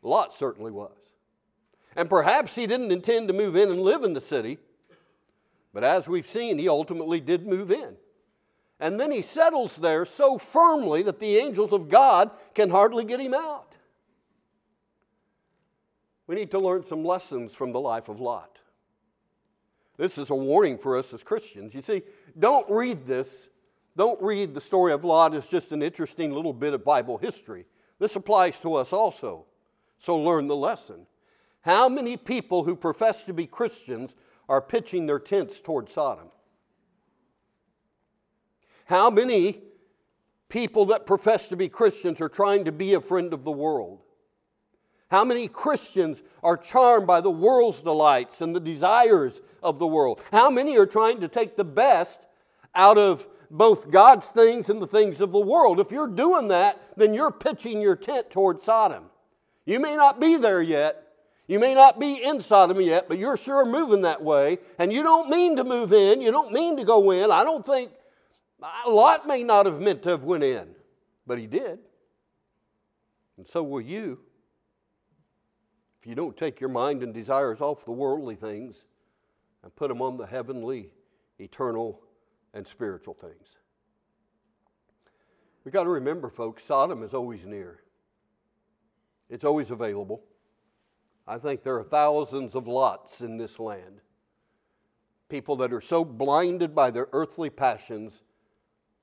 Lot 0.02 0.34
certainly 0.34 0.72
was. 0.72 0.96
And 1.94 2.08
perhaps 2.08 2.54
he 2.54 2.66
didn't 2.66 2.90
intend 2.90 3.28
to 3.28 3.34
move 3.34 3.56
in 3.56 3.70
and 3.70 3.80
live 3.80 4.02
in 4.02 4.14
the 4.14 4.20
city, 4.20 4.58
but 5.72 5.84
as 5.84 6.08
we've 6.08 6.26
seen, 6.26 6.58
he 6.58 6.68
ultimately 6.68 7.20
did 7.20 7.46
move 7.46 7.70
in. 7.70 7.96
And 8.80 8.98
then 8.98 9.10
he 9.10 9.22
settles 9.22 9.76
there 9.76 10.04
so 10.04 10.38
firmly 10.38 11.02
that 11.02 11.20
the 11.20 11.36
angels 11.36 11.72
of 11.72 11.88
God 11.88 12.30
can 12.54 12.70
hardly 12.70 13.04
get 13.04 13.20
him 13.20 13.32
out. 13.32 13.74
We 16.26 16.34
need 16.34 16.50
to 16.50 16.58
learn 16.58 16.84
some 16.84 17.04
lessons 17.04 17.54
from 17.54 17.72
the 17.72 17.80
life 17.80 18.08
of 18.08 18.20
Lot. 18.20 18.58
This 19.98 20.18
is 20.18 20.30
a 20.30 20.34
warning 20.34 20.78
for 20.78 20.96
us 20.96 21.12
as 21.12 21.22
Christians. 21.22 21.74
You 21.74 21.82
see, 21.82 22.02
don't 22.38 22.68
read 22.70 23.06
this, 23.06 23.48
don't 23.96 24.20
read 24.20 24.54
the 24.54 24.60
story 24.60 24.92
of 24.92 25.04
Lot 25.04 25.34
as 25.34 25.46
just 25.46 25.72
an 25.72 25.82
interesting 25.82 26.32
little 26.32 26.52
bit 26.52 26.74
of 26.74 26.84
Bible 26.84 27.18
history. 27.18 27.66
This 27.98 28.16
applies 28.16 28.58
to 28.60 28.74
us 28.74 28.92
also. 28.92 29.46
So 30.02 30.18
learn 30.18 30.48
the 30.48 30.56
lesson. 30.56 31.06
How 31.60 31.88
many 31.88 32.16
people 32.16 32.64
who 32.64 32.74
profess 32.74 33.22
to 33.22 33.32
be 33.32 33.46
Christians 33.46 34.16
are 34.48 34.60
pitching 34.60 35.06
their 35.06 35.20
tents 35.20 35.60
toward 35.60 35.88
Sodom? 35.88 36.26
How 38.86 39.10
many 39.10 39.60
people 40.48 40.86
that 40.86 41.06
profess 41.06 41.46
to 41.50 41.56
be 41.56 41.68
Christians 41.68 42.20
are 42.20 42.28
trying 42.28 42.64
to 42.64 42.72
be 42.72 42.94
a 42.94 43.00
friend 43.00 43.32
of 43.32 43.44
the 43.44 43.52
world? 43.52 44.00
How 45.12 45.24
many 45.24 45.46
Christians 45.46 46.24
are 46.42 46.56
charmed 46.56 47.06
by 47.06 47.20
the 47.20 47.30
world's 47.30 47.80
delights 47.80 48.40
and 48.40 48.56
the 48.56 48.60
desires 48.60 49.40
of 49.62 49.78
the 49.78 49.86
world? 49.86 50.20
How 50.32 50.50
many 50.50 50.76
are 50.76 50.84
trying 50.84 51.20
to 51.20 51.28
take 51.28 51.56
the 51.56 51.64
best 51.64 52.18
out 52.74 52.98
of 52.98 53.28
both 53.52 53.92
God's 53.92 54.26
things 54.26 54.68
and 54.68 54.82
the 54.82 54.88
things 54.88 55.20
of 55.20 55.30
the 55.30 55.38
world? 55.38 55.78
If 55.78 55.92
you're 55.92 56.08
doing 56.08 56.48
that, 56.48 56.82
then 56.96 57.14
you're 57.14 57.30
pitching 57.30 57.80
your 57.80 57.94
tent 57.94 58.30
toward 58.30 58.62
Sodom. 58.62 59.04
You 59.64 59.80
may 59.80 59.96
not 59.96 60.20
be 60.20 60.36
there 60.36 60.62
yet. 60.62 61.02
You 61.46 61.58
may 61.58 61.74
not 61.74 62.00
be 62.00 62.22
in 62.22 62.40
Sodom 62.40 62.80
yet, 62.80 63.08
but 63.08 63.18
you're 63.18 63.36
sure 63.36 63.64
moving 63.64 64.02
that 64.02 64.22
way. 64.22 64.58
And 64.78 64.92
you 64.92 65.02
don't 65.02 65.28
mean 65.28 65.56
to 65.56 65.64
move 65.64 65.92
in. 65.92 66.20
You 66.20 66.30
don't 66.30 66.52
mean 66.52 66.76
to 66.76 66.84
go 66.84 67.10
in. 67.10 67.30
I 67.30 67.44
don't 67.44 67.66
think, 67.66 67.90
Lot 68.86 69.26
may 69.26 69.42
not 69.42 69.66
have 69.66 69.80
meant 69.80 70.02
to 70.04 70.10
have 70.10 70.24
went 70.24 70.44
in, 70.44 70.74
but 71.26 71.38
he 71.38 71.46
did. 71.46 71.80
And 73.36 73.46
so 73.46 73.62
will 73.62 73.80
you. 73.80 74.20
If 76.00 76.06
you 76.06 76.14
don't 76.14 76.36
take 76.36 76.60
your 76.60 76.70
mind 76.70 77.02
and 77.02 77.12
desires 77.12 77.60
off 77.60 77.84
the 77.84 77.92
worldly 77.92 78.34
things 78.34 78.86
and 79.62 79.74
put 79.76 79.88
them 79.88 80.02
on 80.02 80.16
the 80.16 80.26
heavenly, 80.26 80.90
eternal, 81.38 82.00
and 82.54 82.66
spiritual 82.66 83.14
things. 83.14 83.56
We've 85.64 85.72
got 85.72 85.84
to 85.84 85.90
remember, 85.90 86.28
folks, 86.28 86.64
Sodom 86.64 87.02
is 87.02 87.14
always 87.14 87.46
near. 87.46 87.81
It's 89.28 89.44
always 89.44 89.70
available. 89.70 90.22
I 91.26 91.38
think 91.38 91.62
there 91.62 91.76
are 91.76 91.84
thousands 91.84 92.54
of 92.54 92.66
lots 92.66 93.20
in 93.20 93.36
this 93.36 93.58
land. 93.58 94.00
People 95.28 95.56
that 95.56 95.72
are 95.72 95.80
so 95.80 96.04
blinded 96.04 96.74
by 96.74 96.90
their 96.90 97.08
earthly 97.12 97.48
passions 97.48 98.22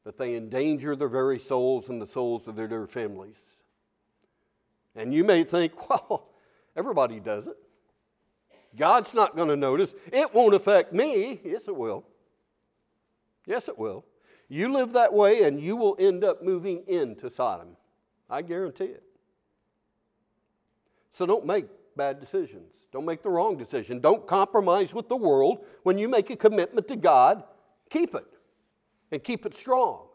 that 0.03 0.17
they 0.17 0.35
endanger 0.35 0.95
their 0.95 1.09
very 1.09 1.39
souls 1.39 1.89
and 1.89 2.01
the 2.01 2.07
souls 2.07 2.47
of 2.47 2.55
their 2.55 2.67
dear 2.67 2.87
families. 2.87 3.37
And 4.95 5.13
you 5.13 5.23
may 5.23 5.43
think, 5.43 5.89
well, 5.89 6.29
everybody 6.75 7.19
does 7.19 7.47
it. 7.47 7.57
God's 8.75 9.13
not 9.13 9.35
going 9.35 9.49
to 9.49 9.55
notice. 9.55 9.95
It 10.11 10.33
won't 10.33 10.53
affect 10.53 10.93
me. 10.93 11.39
Yes, 11.43 11.67
it 11.67 11.75
will. 11.75 12.05
Yes, 13.45 13.67
it 13.67 13.79
will. 13.79 14.05
You 14.47 14.71
live 14.71 14.93
that 14.93 15.13
way 15.13 15.43
and 15.43 15.59
you 15.59 15.75
will 15.75 15.95
end 15.99 16.23
up 16.23 16.43
moving 16.43 16.83
into 16.87 17.29
Sodom. 17.29 17.77
I 18.29 18.41
guarantee 18.41 18.85
it. 18.85 19.03
So 21.11 21.25
don't 21.25 21.45
make 21.45 21.65
bad 21.95 22.19
decisions. 22.19 22.71
Don't 22.91 23.05
make 23.05 23.21
the 23.21 23.29
wrong 23.29 23.57
decision. 23.57 23.99
Don't 23.99 24.25
compromise 24.25 24.93
with 24.93 25.09
the 25.09 25.15
world. 25.15 25.65
When 25.83 25.97
you 25.97 26.07
make 26.07 26.29
a 26.29 26.35
commitment 26.35 26.87
to 26.87 26.95
God, 26.95 27.43
keep 27.89 28.15
it 28.15 28.25
and 29.11 29.23
keep 29.23 29.45
it 29.45 29.55
strong. 29.55 30.07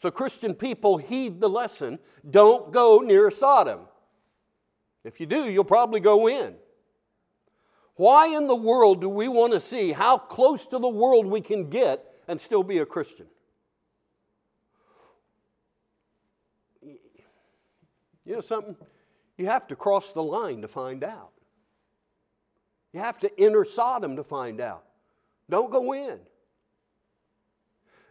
So, 0.00 0.10
Christian 0.10 0.54
people, 0.54 0.96
heed 0.96 1.40
the 1.40 1.48
lesson 1.48 1.98
don't 2.28 2.72
go 2.72 2.98
near 2.98 3.30
Sodom. 3.30 3.80
If 5.02 5.20
you 5.20 5.26
do, 5.26 5.50
you'll 5.50 5.64
probably 5.64 6.00
go 6.00 6.28
in. 6.28 6.54
Why 7.96 8.28
in 8.28 8.46
the 8.46 8.54
world 8.54 9.00
do 9.00 9.08
we 9.08 9.26
want 9.26 9.54
to 9.54 9.60
see 9.60 9.90
how 9.90 10.18
close 10.18 10.66
to 10.66 10.78
the 10.78 10.88
world 10.88 11.26
we 11.26 11.40
can 11.40 11.68
get 11.68 12.04
and 12.28 12.40
still 12.40 12.62
be 12.62 12.78
a 12.78 12.86
Christian? 12.86 13.26
You 18.24 18.34
know 18.34 18.40
something? 18.40 18.76
You 19.38 19.46
have 19.46 19.68
to 19.68 19.76
cross 19.76 20.12
the 20.12 20.22
line 20.22 20.60
to 20.62 20.68
find 20.68 21.02
out. 21.02 21.30
You 22.92 23.00
have 23.00 23.18
to 23.20 23.40
enter 23.40 23.64
Sodom 23.64 24.16
to 24.16 24.24
find 24.24 24.60
out. 24.60 24.84
Don't 25.48 25.70
go 25.70 25.94
in. 25.94 26.18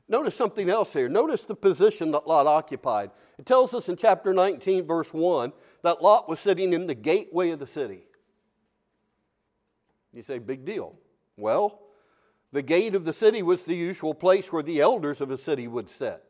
Notice 0.07 0.35
something 0.35 0.69
else 0.69 0.93
here. 0.93 1.09
Notice 1.09 1.41
the 1.41 1.55
position 1.55 2.11
that 2.11 2.27
Lot 2.27 2.47
occupied. 2.47 3.11
It 3.37 3.45
tells 3.45 3.73
us 3.73 3.89
in 3.89 3.97
chapter 3.97 4.33
19, 4.33 4.87
verse 4.87 5.13
1, 5.13 5.51
that 5.83 6.01
Lot 6.01 6.29
was 6.29 6.39
sitting 6.39 6.71
in 6.71 6.87
the 6.87 6.95
gateway 6.95 7.49
of 7.49 7.59
the 7.59 7.67
city. 7.67 8.03
You 10.13 10.23
say, 10.23 10.39
big 10.39 10.63
deal. 10.63 10.95
Well, 11.35 11.81
the 12.53 12.61
gate 12.61 12.95
of 12.95 13.03
the 13.03 13.11
city 13.11 13.43
was 13.43 13.63
the 13.63 13.75
usual 13.75 14.13
place 14.13 14.51
where 14.51 14.63
the 14.63 14.79
elders 14.79 15.19
of 15.19 15.29
a 15.29 15.37
city 15.37 15.67
would 15.67 15.89
sit. 15.89 16.23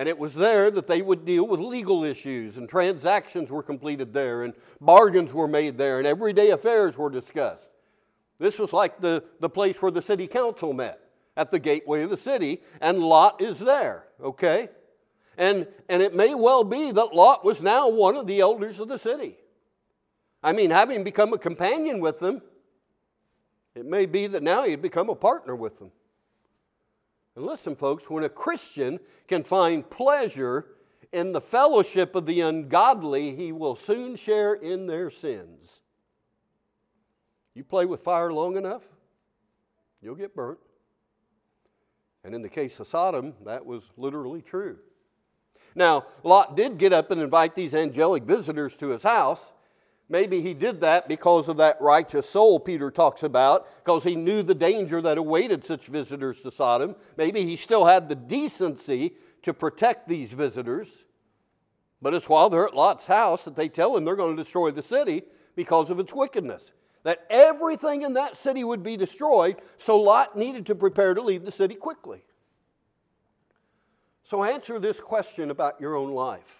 And 0.00 0.08
it 0.08 0.18
was 0.18 0.34
there 0.34 0.70
that 0.70 0.86
they 0.86 1.02
would 1.02 1.26
deal 1.26 1.46
with 1.46 1.60
legal 1.60 2.04
issues, 2.04 2.56
and 2.56 2.66
transactions 2.66 3.50
were 3.50 3.62
completed 3.62 4.14
there, 4.14 4.44
and 4.44 4.54
bargains 4.80 5.34
were 5.34 5.46
made 5.46 5.76
there, 5.76 5.98
and 5.98 6.06
everyday 6.06 6.52
affairs 6.52 6.96
were 6.96 7.10
discussed. 7.10 7.68
This 8.38 8.58
was 8.58 8.72
like 8.72 9.02
the, 9.02 9.22
the 9.40 9.50
place 9.50 9.82
where 9.82 9.90
the 9.90 10.00
city 10.00 10.26
council 10.26 10.72
met 10.72 11.00
at 11.36 11.50
the 11.50 11.58
gateway 11.58 12.02
of 12.02 12.08
the 12.08 12.16
city, 12.16 12.62
and 12.80 13.00
Lot 13.00 13.42
is 13.42 13.58
there, 13.58 14.06
okay? 14.22 14.70
And, 15.36 15.66
and 15.90 16.00
it 16.00 16.14
may 16.14 16.34
well 16.34 16.64
be 16.64 16.90
that 16.92 17.14
Lot 17.14 17.44
was 17.44 17.60
now 17.60 17.90
one 17.90 18.16
of 18.16 18.26
the 18.26 18.40
elders 18.40 18.80
of 18.80 18.88
the 18.88 18.98
city. 18.98 19.36
I 20.42 20.52
mean, 20.52 20.70
having 20.70 21.04
become 21.04 21.34
a 21.34 21.38
companion 21.38 22.00
with 22.00 22.20
them, 22.20 22.40
it 23.74 23.84
may 23.84 24.06
be 24.06 24.28
that 24.28 24.42
now 24.42 24.62
he'd 24.62 24.80
become 24.80 25.10
a 25.10 25.14
partner 25.14 25.54
with 25.54 25.78
them. 25.78 25.90
And 27.36 27.46
listen, 27.46 27.76
folks, 27.76 28.10
when 28.10 28.24
a 28.24 28.28
Christian 28.28 29.00
can 29.28 29.44
find 29.44 29.88
pleasure 29.88 30.66
in 31.12 31.32
the 31.32 31.40
fellowship 31.40 32.14
of 32.14 32.26
the 32.26 32.40
ungodly, 32.40 33.34
he 33.34 33.52
will 33.52 33.76
soon 33.76 34.16
share 34.16 34.54
in 34.54 34.86
their 34.86 35.10
sins. 35.10 35.80
You 37.54 37.64
play 37.64 37.86
with 37.86 38.00
fire 38.00 38.32
long 38.32 38.56
enough, 38.56 38.84
you'll 40.00 40.14
get 40.14 40.34
burnt. 40.34 40.58
And 42.22 42.34
in 42.34 42.42
the 42.42 42.48
case 42.48 42.78
of 42.80 42.86
Sodom, 42.86 43.34
that 43.44 43.64
was 43.64 43.82
literally 43.96 44.42
true. 44.42 44.78
Now, 45.74 46.06
Lot 46.22 46.56
did 46.56 46.78
get 46.78 46.92
up 46.92 47.10
and 47.10 47.20
invite 47.20 47.54
these 47.54 47.74
angelic 47.74 48.24
visitors 48.24 48.76
to 48.76 48.88
his 48.88 49.02
house. 49.02 49.52
Maybe 50.10 50.42
he 50.42 50.54
did 50.54 50.80
that 50.80 51.06
because 51.06 51.48
of 51.48 51.56
that 51.58 51.80
righteous 51.80 52.28
soul 52.28 52.58
Peter 52.58 52.90
talks 52.90 53.22
about, 53.22 53.68
because 53.84 54.02
he 54.02 54.16
knew 54.16 54.42
the 54.42 54.56
danger 54.56 55.00
that 55.00 55.16
awaited 55.16 55.64
such 55.64 55.86
visitors 55.86 56.40
to 56.40 56.50
Sodom. 56.50 56.96
Maybe 57.16 57.44
he 57.44 57.54
still 57.54 57.86
had 57.86 58.08
the 58.08 58.16
decency 58.16 59.14
to 59.42 59.54
protect 59.54 60.08
these 60.08 60.32
visitors. 60.32 60.88
But 62.02 62.12
it's 62.12 62.28
while 62.28 62.50
they're 62.50 62.66
at 62.66 62.74
Lot's 62.74 63.06
house 63.06 63.44
that 63.44 63.54
they 63.54 63.68
tell 63.68 63.96
him 63.96 64.04
they're 64.04 64.16
going 64.16 64.36
to 64.36 64.42
destroy 64.42 64.72
the 64.72 64.82
city 64.82 65.22
because 65.54 65.90
of 65.90 66.00
its 66.00 66.12
wickedness. 66.12 66.72
That 67.04 67.24
everything 67.30 68.02
in 68.02 68.14
that 68.14 68.36
city 68.36 68.64
would 68.64 68.82
be 68.82 68.96
destroyed, 68.96 69.62
so 69.78 69.96
Lot 69.96 70.36
needed 70.36 70.66
to 70.66 70.74
prepare 70.74 71.14
to 71.14 71.22
leave 71.22 71.44
the 71.44 71.52
city 71.52 71.76
quickly. 71.76 72.24
So 74.24 74.42
answer 74.42 74.80
this 74.80 74.98
question 74.98 75.50
about 75.50 75.80
your 75.80 75.94
own 75.94 76.10
life. 76.10 76.59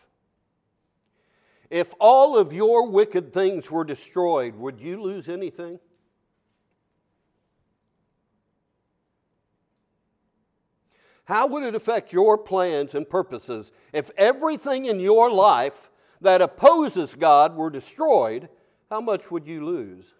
If 1.71 1.95
all 2.00 2.37
of 2.37 2.53
your 2.53 2.89
wicked 2.89 3.33
things 3.33 3.71
were 3.71 3.85
destroyed, 3.85 4.57
would 4.57 4.81
you 4.81 5.00
lose 5.00 5.29
anything? 5.29 5.79
How 11.25 11.47
would 11.47 11.62
it 11.62 11.77
affect 11.77 12.12
your 12.12 12.37
plans 12.37 12.93
and 12.93 13.09
purposes 13.09 13.71
if 13.93 14.11
everything 14.17 14.87
in 14.87 14.99
your 14.99 15.31
life 15.31 15.89
that 16.21 16.43
opposes 16.43 17.15
God 17.15 17.55
were 17.55 17.71
destroyed? 17.71 18.49
How 18.91 19.00
much 19.00 19.31
would 19.31 19.47
you 19.47 19.64
lose? 19.64 20.12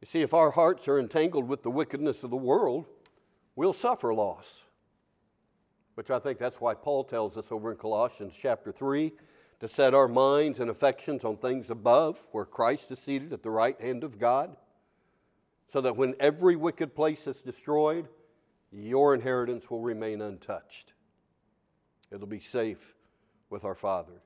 You 0.00 0.06
see, 0.08 0.22
if 0.22 0.34
our 0.34 0.50
hearts 0.50 0.88
are 0.88 0.98
entangled 0.98 1.46
with 1.48 1.62
the 1.62 1.70
wickedness 1.70 2.24
of 2.24 2.30
the 2.30 2.36
world, 2.36 2.86
we'll 3.54 3.72
suffer 3.72 4.12
loss 4.12 4.62
which 5.96 6.10
I 6.10 6.18
think 6.18 6.38
that's 6.38 6.60
why 6.60 6.74
Paul 6.74 7.04
tells 7.04 7.36
us 7.36 7.46
over 7.50 7.72
in 7.72 7.78
Colossians 7.78 8.38
chapter 8.40 8.70
3 8.70 9.12
to 9.60 9.66
set 9.66 9.94
our 9.94 10.06
minds 10.06 10.60
and 10.60 10.68
affections 10.68 11.24
on 11.24 11.38
things 11.38 11.70
above, 11.70 12.18
where 12.32 12.44
Christ 12.44 12.90
is 12.90 12.98
seated 12.98 13.32
at 13.32 13.42
the 13.42 13.50
right 13.50 13.80
hand 13.80 14.04
of 14.04 14.18
God, 14.18 14.54
so 15.72 15.80
that 15.80 15.96
when 15.96 16.14
every 16.20 16.54
wicked 16.54 16.94
place 16.94 17.26
is 17.26 17.40
destroyed, 17.40 18.08
your 18.70 19.14
inheritance 19.14 19.70
will 19.70 19.80
remain 19.80 20.20
untouched. 20.20 20.92
It'll 22.12 22.26
be 22.26 22.40
safe 22.40 22.94
with 23.48 23.64
our 23.64 23.74
Father. 23.74 24.20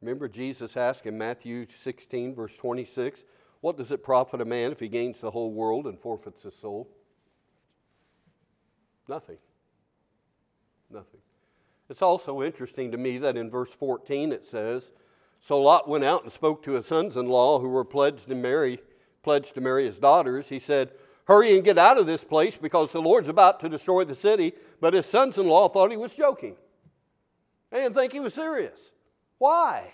Remember, 0.00 0.28
Jesus 0.28 0.78
asked 0.78 1.04
in 1.04 1.18
Matthew 1.18 1.66
16, 1.76 2.34
verse 2.34 2.56
26, 2.56 3.24
What 3.60 3.76
does 3.76 3.90
it 3.90 4.02
profit 4.02 4.40
a 4.40 4.46
man 4.46 4.72
if 4.72 4.80
he 4.80 4.88
gains 4.88 5.20
the 5.20 5.30
whole 5.30 5.52
world 5.52 5.86
and 5.86 6.00
forfeits 6.00 6.42
his 6.42 6.56
soul? 6.56 6.88
Nothing. 9.06 9.36
Nothing. 10.90 11.20
It's 11.88 12.02
also 12.02 12.42
interesting 12.42 12.90
to 12.92 12.98
me 12.98 13.18
that 13.18 13.36
in 13.36 13.50
verse 13.50 13.72
14 13.72 14.32
it 14.32 14.46
says, 14.46 14.90
So 15.40 15.60
Lot 15.60 15.88
went 15.88 16.04
out 16.04 16.22
and 16.22 16.32
spoke 16.32 16.62
to 16.64 16.72
his 16.72 16.86
sons 16.86 17.16
in 17.16 17.28
law 17.28 17.58
who 17.58 17.68
were 17.68 17.84
pledged 17.84 18.28
to 18.28 18.34
marry, 18.34 18.80
pledged 19.22 19.54
to 19.54 19.60
marry 19.60 19.84
his 19.84 19.98
daughters. 19.98 20.48
He 20.48 20.58
said, 20.58 20.92
Hurry 21.26 21.54
and 21.54 21.64
get 21.64 21.78
out 21.78 21.98
of 21.98 22.06
this 22.06 22.24
place 22.24 22.56
because 22.56 22.92
the 22.92 23.00
Lord's 23.00 23.28
about 23.28 23.60
to 23.60 23.68
destroy 23.68 24.04
the 24.04 24.14
city. 24.14 24.52
But 24.80 24.94
his 24.94 25.06
sons 25.06 25.38
in 25.38 25.46
law 25.46 25.68
thought 25.68 25.90
he 25.90 25.96
was 25.96 26.14
joking. 26.14 26.56
They 27.70 27.80
didn't 27.80 27.94
think 27.94 28.12
he 28.12 28.20
was 28.20 28.34
serious. 28.34 28.90
Why? 29.38 29.92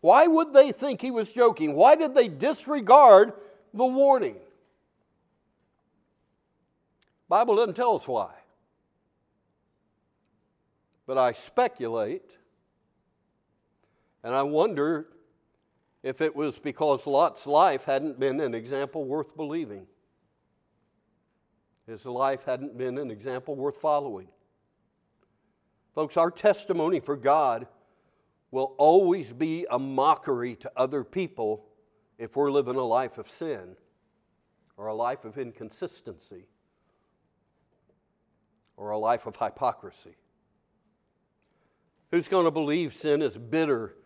Why 0.00 0.26
would 0.26 0.52
they 0.52 0.72
think 0.72 1.00
he 1.00 1.10
was 1.10 1.30
joking? 1.30 1.74
Why 1.74 1.94
did 1.94 2.14
they 2.14 2.28
disregard 2.28 3.34
the 3.72 3.84
warning? 3.84 4.36
Bible 7.28 7.56
doesn't 7.56 7.74
tell 7.74 7.96
us 7.96 8.08
why 8.08 8.30
but 11.06 11.18
I 11.18 11.32
speculate, 11.32 12.30
and 14.22 14.34
I 14.34 14.42
wonder 14.42 15.08
if 16.02 16.20
it 16.20 16.34
was 16.34 16.58
because 16.58 17.06
Lot's 17.06 17.46
life 17.46 17.84
hadn't 17.84 18.18
been 18.18 18.40
an 18.40 18.54
example 18.54 19.04
worth 19.04 19.36
believing. 19.36 19.86
His 21.86 22.04
life 22.04 22.44
hadn't 22.44 22.76
been 22.76 22.98
an 22.98 23.10
example 23.10 23.54
worth 23.56 23.76
following. 23.76 24.28
Folks, 25.94 26.16
our 26.16 26.30
testimony 26.30 27.00
for 27.00 27.16
God 27.16 27.66
will 28.50 28.74
always 28.78 29.32
be 29.32 29.66
a 29.70 29.78
mockery 29.78 30.54
to 30.56 30.72
other 30.76 31.04
people 31.04 31.66
if 32.18 32.36
we're 32.36 32.50
living 32.50 32.76
a 32.76 32.84
life 32.84 33.18
of 33.18 33.28
sin 33.28 33.76
or 34.76 34.86
a 34.86 34.94
life 34.94 35.24
of 35.24 35.38
inconsistency 35.38 36.46
or 38.76 38.90
a 38.90 38.98
life 38.98 39.26
of 39.26 39.36
hypocrisy. 39.36 40.16
Who's 42.12 42.28
going 42.28 42.44
to 42.44 42.50
believe 42.50 42.92
sin 42.92 43.22
is 43.22 43.38
bitter 43.38 43.96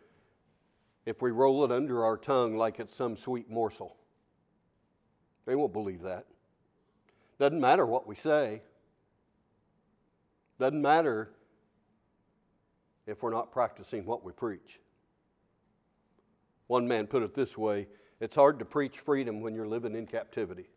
if 1.05 1.21
we 1.21 1.33
roll 1.33 1.65
it 1.65 1.73
under 1.73 2.05
our 2.05 2.17
tongue 2.17 2.57
like 2.57 2.79
it's 2.79 2.95
some 2.95 3.17
sweet 3.17 3.51
morsel? 3.51 3.97
They 5.45 5.57
won't 5.57 5.73
believe 5.73 6.03
that. 6.03 6.27
Doesn't 7.41 7.61
matter 7.61 7.85
what 7.85 8.07
we 8.07 8.15
say. 8.15 8.63
Doesn't 10.61 10.81
matter 10.81 11.33
if 13.09 13.25
we're 13.25 13.33
not 13.33 13.51
practicing 13.51 14.07
what 14.07 14.25
we 14.25 14.33
preach. 14.33 14.79
One 16.69 16.87
man 16.87 17.09
put 17.09 17.25
it 17.25 17.35
this 17.35 17.59
way 17.59 17.89
it's 18.21 18.37
hard 18.37 18.61
to 18.61 18.65
preach 18.65 18.99
freedom 18.99 19.41
when 19.41 19.55
you're 19.55 19.67
living 19.67 19.95
in 19.95 20.07
captivity. 20.07 20.69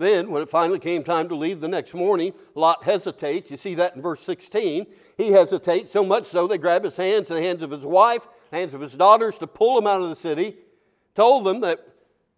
Then, 0.00 0.30
when 0.30 0.42
it 0.42 0.48
finally 0.48 0.78
came 0.78 1.04
time 1.04 1.28
to 1.28 1.34
leave 1.34 1.60
the 1.60 1.68
next 1.68 1.92
morning, 1.92 2.32
Lot 2.54 2.84
hesitates. 2.84 3.50
You 3.50 3.58
see 3.58 3.74
that 3.74 3.96
in 3.96 4.00
verse 4.00 4.22
16. 4.22 4.86
He 5.18 5.32
hesitates 5.32 5.92
so 5.92 6.02
much 6.02 6.24
so 6.24 6.46
they 6.46 6.56
grab 6.56 6.84
his 6.84 6.96
hands 6.96 7.28
the 7.28 7.42
hands 7.42 7.62
of 7.62 7.70
his 7.70 7.84
wife, 7.84 8.26
hands 8.50 8.72
of 8.72 8.80
his 8.80 8.94
daughters 8.94 9.36
to 9.36 9.46
pull 9.46 9.76
him 9.76 9.86
out 9.86 10.00
of 10.00 10.08
the 10.08 10.16
city, 10.16 10.56
told 11.14 11.44
them 11.44 11.60
that 11.60 11.86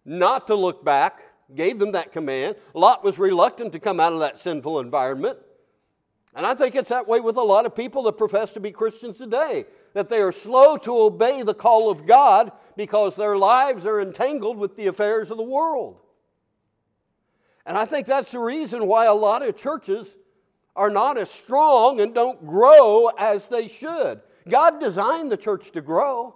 not 0.03 0.45
to 0.47 0.55
look 0.55 0.83
back, 0.83 1.21
gave 1.55 1.79
them 1.79 1.93
that 1.93 2.11
command. 2.11 2.57
Lot 2.73 3.01
was 3.01 3.17
reluctant 3.17 3.71
to 3.71 3.79
come 3.79 3.97
out 3.97 4.11
of 4.11 4.19
that 4.19 4.39
sinful 4.39 4.81
environment. 4.81 5.37
And 6.35 6.45
I 6.45 6.55
think 6.55 6.75
it's 6.75 6.89
that 6.89 7.07
way 7.07 7.21
with 7.21 7.37
a 7.37 7.43
lot 7.43 7.65
of 7.65 7.73
people 7.73 8.03
that 8.03 8.17
profess 8.17 8.51
to 8.51 8.59
be 8.59 8.71
Christians 8.71 9.17
today, 9.17 9.67
that 9.93 10.09
they 10.09 10.19
are 10.19 10.33
slow 10.33 10.75
to 10.79 10.97
obey 10.97 11.43
the 11.43 11.53
call 11.53 11.89
of 11.89 12.05
God 12.05 12.51
because 12.75 13.15
their 13.15 13.37
lives 13.37 13.85
are 13.85 14.01
entangled 14.01 14.57
with 14.57 14.75
the 14.75 14.87
affairs 14.87 15.31
of 15.31 15.37
the 15.37 15.43
world. 15.43 16.01
And 17.65 17.77
I 17.77 17.85
think 17.85 18.07
that's 18.07 18.31
the 18.31 18.39
reason 18.39 18.87
why 18.87 19.05
a 19.05 19.13
lot 19.13 19.41
of 19.41 19.57
churches 19.57 20.15
are 20.75 20.89
not 20.89 21.17
as 21.17 21.29
strong 21.29 22.01
and 22.01 22.13
don't 22.13 22.45
grow 22.45 23.07
as 23.17 23.47
they 23.47 23.67
should. 23.67 24.21
God 24.49 24.79
designed 24.79 25.31
the 25.31 25.37
church 25.37 25.71
to 25.71 25.81
grow. 25.81 26.35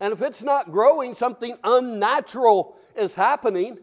And 0.00 0.12
if 0.12 0.20
it's 0.20 0.42
not 0.42 0.72
growing, 0.72 1.14
something 1.14 1.56
unnatural 1.64 2.76
is 2.96 3.14
happening. 3.14 3.78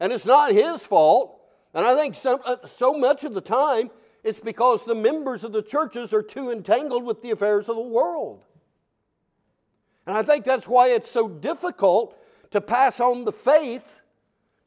And 0.00 0.12
it's 0.12 0.26
not 0.26 0.52
His 0.52 0.84
fault. 0.84 1.40
And 1.72 1.86
I 1.86 1.94
think 1.94 2.14
so, 2.14 2.40
uh, 2.44 2.66
so 2.66 2.92
much 2.92 3.24
of 3.24 3.32
the 3.32 3.40
time 3.40 3.90
it's 4.26 4.40
because 4.40 4.84
the 4.84 4.94
members 4.96 5.44
of 5.44 5.52
the 5.52 5.62
churches 5.62 6.12
are 6.12 6.22
too 6.22 6.50
entangled 6.50 7.04
with 7.04 7.22
the 7.22 7.30
affairs 7.30 7.68
of 7.68 7.76
the 7.76 7.82
world. 7.82 8.44
And 10.04 10.16
I 10.16 10.24
think 10.24 10.44
that's 10.44 10.66
why 10.66 10.88
it's 10.88 11.08
so 11.08 11.28
difficult 11.28 12.18
to 12.50 12.60
pass 12.60 12.98
on 12.98 13.24
the 13.24 13.32
faith 13.32 14.00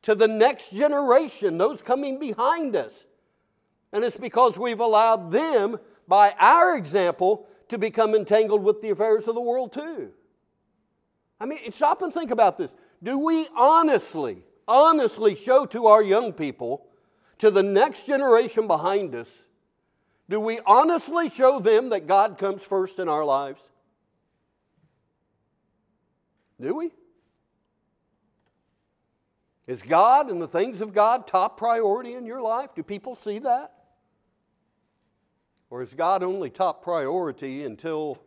to 0.03 0.15
the 0.15 0.27
next 0.27 0.71
generation, 0.71 1.57
those 1.57 1.81
coming 1.81 2.19
behind 2.19 2.75
us. 2.75 3.05
And 3.91 4.03
it's 4.03 4.17
because 4.17 4.57
we've 4.57 4.79
allowed 4.79 5.31
them, 5.31 5.79
by 6.07 6.33
our 6.39 6.77
example, 6.77 7.47
to 7.69 7.77
become 7.77 8.15
entangled 8.15 8.63
with 8.63 8.81
the 8.81 8.89
affairs 8.89 9.27
of 9.27 9.35
the 9.35 9.41
world 9.41 9.73
too. 9.73 10.12
I 11.39 11.45
mean, 11.45 11.71
stop 11.71 12.01
and 12.01 12.13
think 12.13 12.31
about 12.31 12.57
this. 12.57 12.75
Do 13.01 13.17
we 13.17 13.47
honestly, 13.55 14.43
honestly 14.67 15.35
show 15.35 15.65
to 15.67 15.88
our 15.88 16.03
young 16.03 16.33
people, 16.33 16.88
to 17.39 17.49
the 17.49 17.63
next 17.63 18.05
generation 18.05 18.67
behind 18.67 19.15
us, 19.15 19.45
do 20.29 20.39
we 20.39 20.59
honestly 20.65 21.29
show 21.29 21.59
them 21.59 21.89
that 21.89 22.05
God 22.05 22.38
comes 22.38 22.62
first 22.62 22.99
in 22.99 23.09
our 23.09 23.25
lives? 23.25 23.62
Do 26.62 26.75
we? 26.75 26.91
Is 29.69 29.84
God 29.84 30.32
and 30.32 30.41
the 30.41 30.47
things 30.47 30.82
of 30.82 30.95
God 30.95 31.27
top 31.27 31.55
priority 31.55 32.15
in 32.15 32.25
your 32.25 32.41
life? 32.41 32.73
Do 32.73 32.82
people 32.82 33.13
see 33.13 33.38
that? 33.38 33.71
Or 35.69 35.84
is 35.84 35.93
God 35.93 36.23
only 36.23 36.49
top 36.49 36.84
priority 36.84 37.63
until 37.63 38.17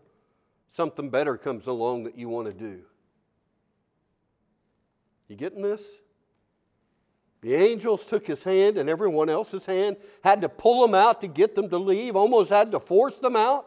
something 0.68 1.10
better 1.10 1.36
comes 1.36 1.66
along 1.66 2.04
that 2.04 2.16
you 2.16 2.28
want 2.28 2.46
to 2.46 2.54
do? 2.54 2.82
You 5.26 5.34
getting 5.34 5.62
this? 5.62 5.82
The 7.40 7.56
angels 7.56 8.06
took 8.06 8.24
his 8.24 8.44
hand 8.44 8.78
and 8.78 8.88
everyone 8.88 9.28
else's 9.28 9.66
hand, 9.66 9.96
had 10.22 10.42
to 10.42 10.48
pull 10.48 10.82
them 10.82 10.94
out 10.94 11.20
to 11.22 11.26
get 11.26 11.56
them 11.56 11.68
to 11.70 11.76
leave, 11.76 12.14
almost 12.14 12.50
had 12.50 12.70
to 12.70 12.78
force 12.78 13.18
them 13.18 13.34
out. 13.34 13.66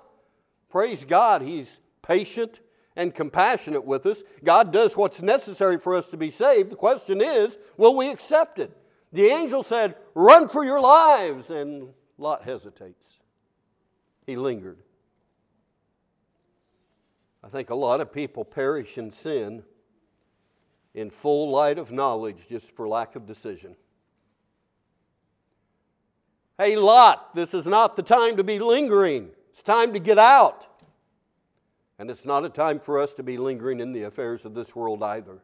Praise 0.69 1.03
God, 1.03 1.41
he's 1.41 1.81
patient 2.01 2.61
and 2.95 3.13
compassionate 3.13 3.83
with 3.83 4.05
us. 4.05 4.23
God 4.43 4.71
does 4.71 4.95
what's 4.95 5.21
necessary 5.21 5.77
for 5.77 5.95
us 5.95 6.07
to 6.07 6.17
be 6.17 6.31
saved. 6.31 6.71
The 6.71 6.75
question 6.75 7.21
is, 7.21 7.57
will 7.77 7.95
we 7.95 8.09
accept 8.09 8.59
it? 8.59 8.75
The 9.11 9.27
angel 9.27 9.63
said, 9.63 9.95
Run 10.13 10.47
for 10.47 10.63
your 10.63 10.79
lives. 10.79 11.49
And 11.49 11.89
Lot 12.17 12.43
hesitates. 12.43 13.19
He 14.25 14.35
lingered. 14.35 14.79
I 17.43 17.49
think 17.49 17.69
a 17.69 17.75
lot 17.75 18.01
of 18.01 18.11
people 18.11 18.43
perish 18.43 18.97
in 18.97 19.11
sin 19.11 19.63
in 20.93 21.09
full 21.09 21.51
light 21.51 21.77
of 21.77 21.91
knowledge 21.91 22.47
just 22.49 22.71
for 22.71 22.87
lack 22.87 23.15
of 23.15 23.27
decision. 23.27 23.75
Hey, 26.57 26.77
Lot, 26.77 27.35
this 27.35 27.53
is 27.53 27.67
not 27.67 27.97
the 27.97 28.03
time 28.03 28.37
to 28.37 28.43
be 28.43 28.59
lingering. 28.59 29.29
It's 29.51 29.61
time 29.61 29.93
to 29.93 29.99
get 29.99 30.17
out. 30.17 30.67
And 31.97 32.09
it's 32.09 32.25
not 32.25 32.45
a 32.45 32.49
time 32.49 32.79
for 32.79 32.99
us 32.99 33.13
to 33.13 33.23
be 33.23 33.37
lingering 33.37 33.79
in 33.79 33.93
the 33.93 34.03
affairs 34.03 34.45
of 34.45 34.53
this 34.53 34.75
world 34.75 35.01
either. 35.01 35.39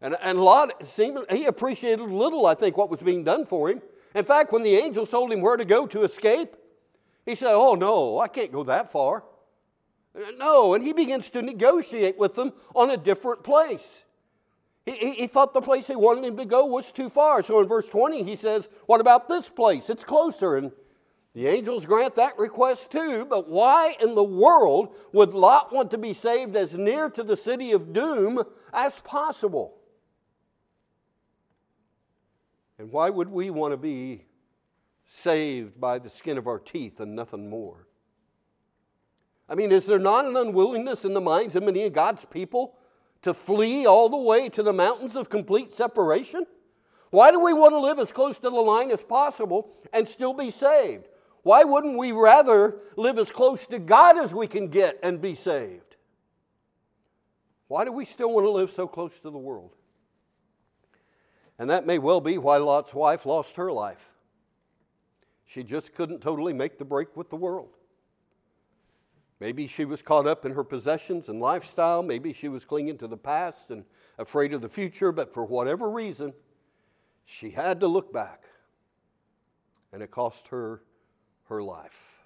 And, 0.00 0.16
and 0.20 0.40
Lot 0.40 0.84
seemed, 0.86 1.18
he 1.30 1.46
appreciated 1.46 2.00
little, 2.00 2.46
I 2.46 2.54
think, 2.54 2.76
what 2.76 2.90
was 2.90 3.00
being 3.00 3.24
done 3.24 3.46
for 3.46 3.70
him. 3.70 3.82
In 4.14 4.24
fact, 4.24 4.52
when 4.52 4.62
the 4.62 4.76
angels 4.76 5.10
told 5.10 5.32
him 5.32 5.40
where 5.40 5.56
to 5.56 5.64
go 5.64 5.86
to 5.86 6.02
escape, 6.02 6.56
he 7.24 7.34
said, 7.34 7.52
Oh, 7.52 7.74
no, 7.74 8.18
I 8.18 8.28
can't 8.28 8.52
go 8.52 8.62
that 8.64 8.90
far. 8.90 9.24
No, 10.38 10.74
and 10.74 10.82
he 10.82 10.92
begins 10.92 11.28
to 11.30 11.42
negotiate 11.42 12.18
with 12.18 12.34
them 12.34 12.52
on 12.74 12.90
a 12.90 12.96
different 12.96 13.44
place. 13.44 14.04
He, 14.86 14.92
he, 14.92 15.10
he, 15.12 15.26
thought 15.26 15.52
the 15.52 15.60
place 15.60 15.88
he 15.88 15.96
wanted 15.96 16.24
him 16.24 16.36
to 16.36 16.46
go 16.46 16.64
was 16.64 16.92
too 16.92 17.08
far. 17.08 17.42
So 17.42 17.60
in 17.60 17.68
verse 17.68 17.88
20, 17.88 18.22
he 18.22 18.36
says, 18.36 18.68
What 18.86 19.00
about 19.00 19.28
this 19.28 19.48
place? 19.48 19.90
It's 19.90 20.04
closer. 20.04 20.56
And 20.56 20.72
the 21.36 21.48
angels 21.48 21.84
grant 21.84 22.14
that 22.14 22.38
request 22.38 22.90
too, 22.90 23.26
but 23.26 23.46
why 23.46 23.94
in 24.00 24.14
the 24.14 24.24
world 24.24 24.96
would 25.12 25.34
Lot 25.34 25.70
want 25.70 25.90
to 25.90 25.98
be 25.98 26.14
saved 26.14 26.56
as 26.56 26.72
near 26.72 27.10
to 27.10 27.22
the 27.22 27.36
city 27.36 27.72
of 27.72 27.92
doom 27.92 28.42
as 28.72 29.00
possible? 29.00 29.76
And 32.78 32.90
why 32.90 33.10
would 33.10 33.28
we 33.28 33.50
want 33.50 33.74
to 33.74 33.76
be 33.76 34.24
saved 35.04 35.78
by 35.78 35.98
the 35.98 36.08
skin 36.08 36.38
of 36.38 36.46
our 36.46 36.58
teeth 36.58 37.00
and 37.00 37.14
nothing 37.14 37.50
more? 37.50 37.86
I 39.46 39.56
mean, 39.56 39.72
is 39.72 39.84
there 39.84 39.98
not 39.98 40.24
an 40.24 40.38
unwillingness 40.38 41.04
in 41.04 41.12
the 41.12 41.20
minds 41.20 41.54
of 41.54 41.62
many 41.62 41.82
of 41.82 41.92
God's 41.92 42.24
people 42.24 42.78
to 43.20 43.34
flee 43.34 43.84
all 43.84 44.08
the 44.08 44.16
way 44.16 44.48
to 44.48 44.62
the 44.62 44.72
mountains 44.72 45.16
of 45.16 45.28
complete 45.28 45.70
separation? 45.70 46.46
Why 47.10 47.30
do 47.30 47.44
we 47.44 47.52
want 47.52 47.74
to 47.74 47.78
live 47.78 47.98
as 47.98 48.10
close 48.10 48.38
to 48.38 48.48
the 48.48 48.56
line 48.56 48.90
as 48.90 49.04
possible 49.04 49.76
and 49.92 50.08
still 50.08 50.32
be 50.32 50.50
saved? 50.50 51.08
Why 51.46 51.62
wouldn't 51.62 51.96
we 51.96 52.10
rather 52.10 52.74
live 52.96 53.20
as 53.20 53.30
close 53.30 53.66
to 53.66 53.78
God 53.78 54.18
as 54.18 54.34
we 54.34 54.48
can 54.48 54.66
get 54.66 54.98
and 55.00 55.20
be 55.20 55.36
saved? 55.36 55.94
Why 57.68 57.84
do 57.84 57.92
we 57.92 58.04
still 58.04 58.32
want 58.32 58.46
to 58.46 58.50
live 58.50 58.72
so 58.72 58.88
close 58.88 59.20
to 59.20 59.30
the 59.30 59.38
world? 59.38 59.76
And 61.56 61.70
that 61.70 61.86
may 61.86 62.00
well 62.00 62.20
be 62.20 62.36
why 62.36 62.56
Lot's 62.56 62.92
wife 62.92 63.24
lost 63.24 63.54
her 63.54 63.70
life. 63.70 64.10
She 65.44 65.62
just 65.62 65.94
couldn't 65.94 66.20
totally 66.20 66.52
make 66.52 66.78
the 66.78 66.84
break 66.84 67.16
with 67.16 67.30
the 67.30 67.36
world. 67.36 67.76
Maybe 69.38 69.68
she 69.68 69.84
was 69.84 70.02
caught 70.02 70.26
up 70.26 70.44
in 70.44 70.54
her 70.54 70.64
possessions 70.64 71.28
and 71.28 71.38
lifestyle. 71.38 72.02
Maybe 72.02 72.32
she 72.32 72.48
was 72.48 72.64
clinging 72.64 72.98
to 72.98 73.06
the 73.06 73.16
past 73.16 73.70
and 73.70 73.84
afraid 74.18 74.52
of 74.52 74.62
the 74.62 74.68
future, 74.68 75.12
but 75.12 75.32
for 75.32 75.44
whatever 75.44 75.88
reason, 75.88 76.32
she 77.24 77.50
had 77.50 77.78
to 77.78 77.86
look 77.86 78.12
back. 78.12 78.46
And 79.92 80.02
it 80.02 80.10
cost 80.10 80.48
her 80.48 80.82
her 81.48 81.62
life. 81.62 82.22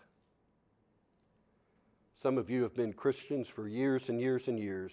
Some 2.22 2.36
of 2.36 2.50
you 2.50 2.62
have 2.62 2.74
been 2.74 2.92
Christians 2.92 3.48
for 3.48 3.66
years 3.66 4.08
and 4.08 4.20
years 4.20 4.48
and 4.48 4.58
years. 4.58 4.92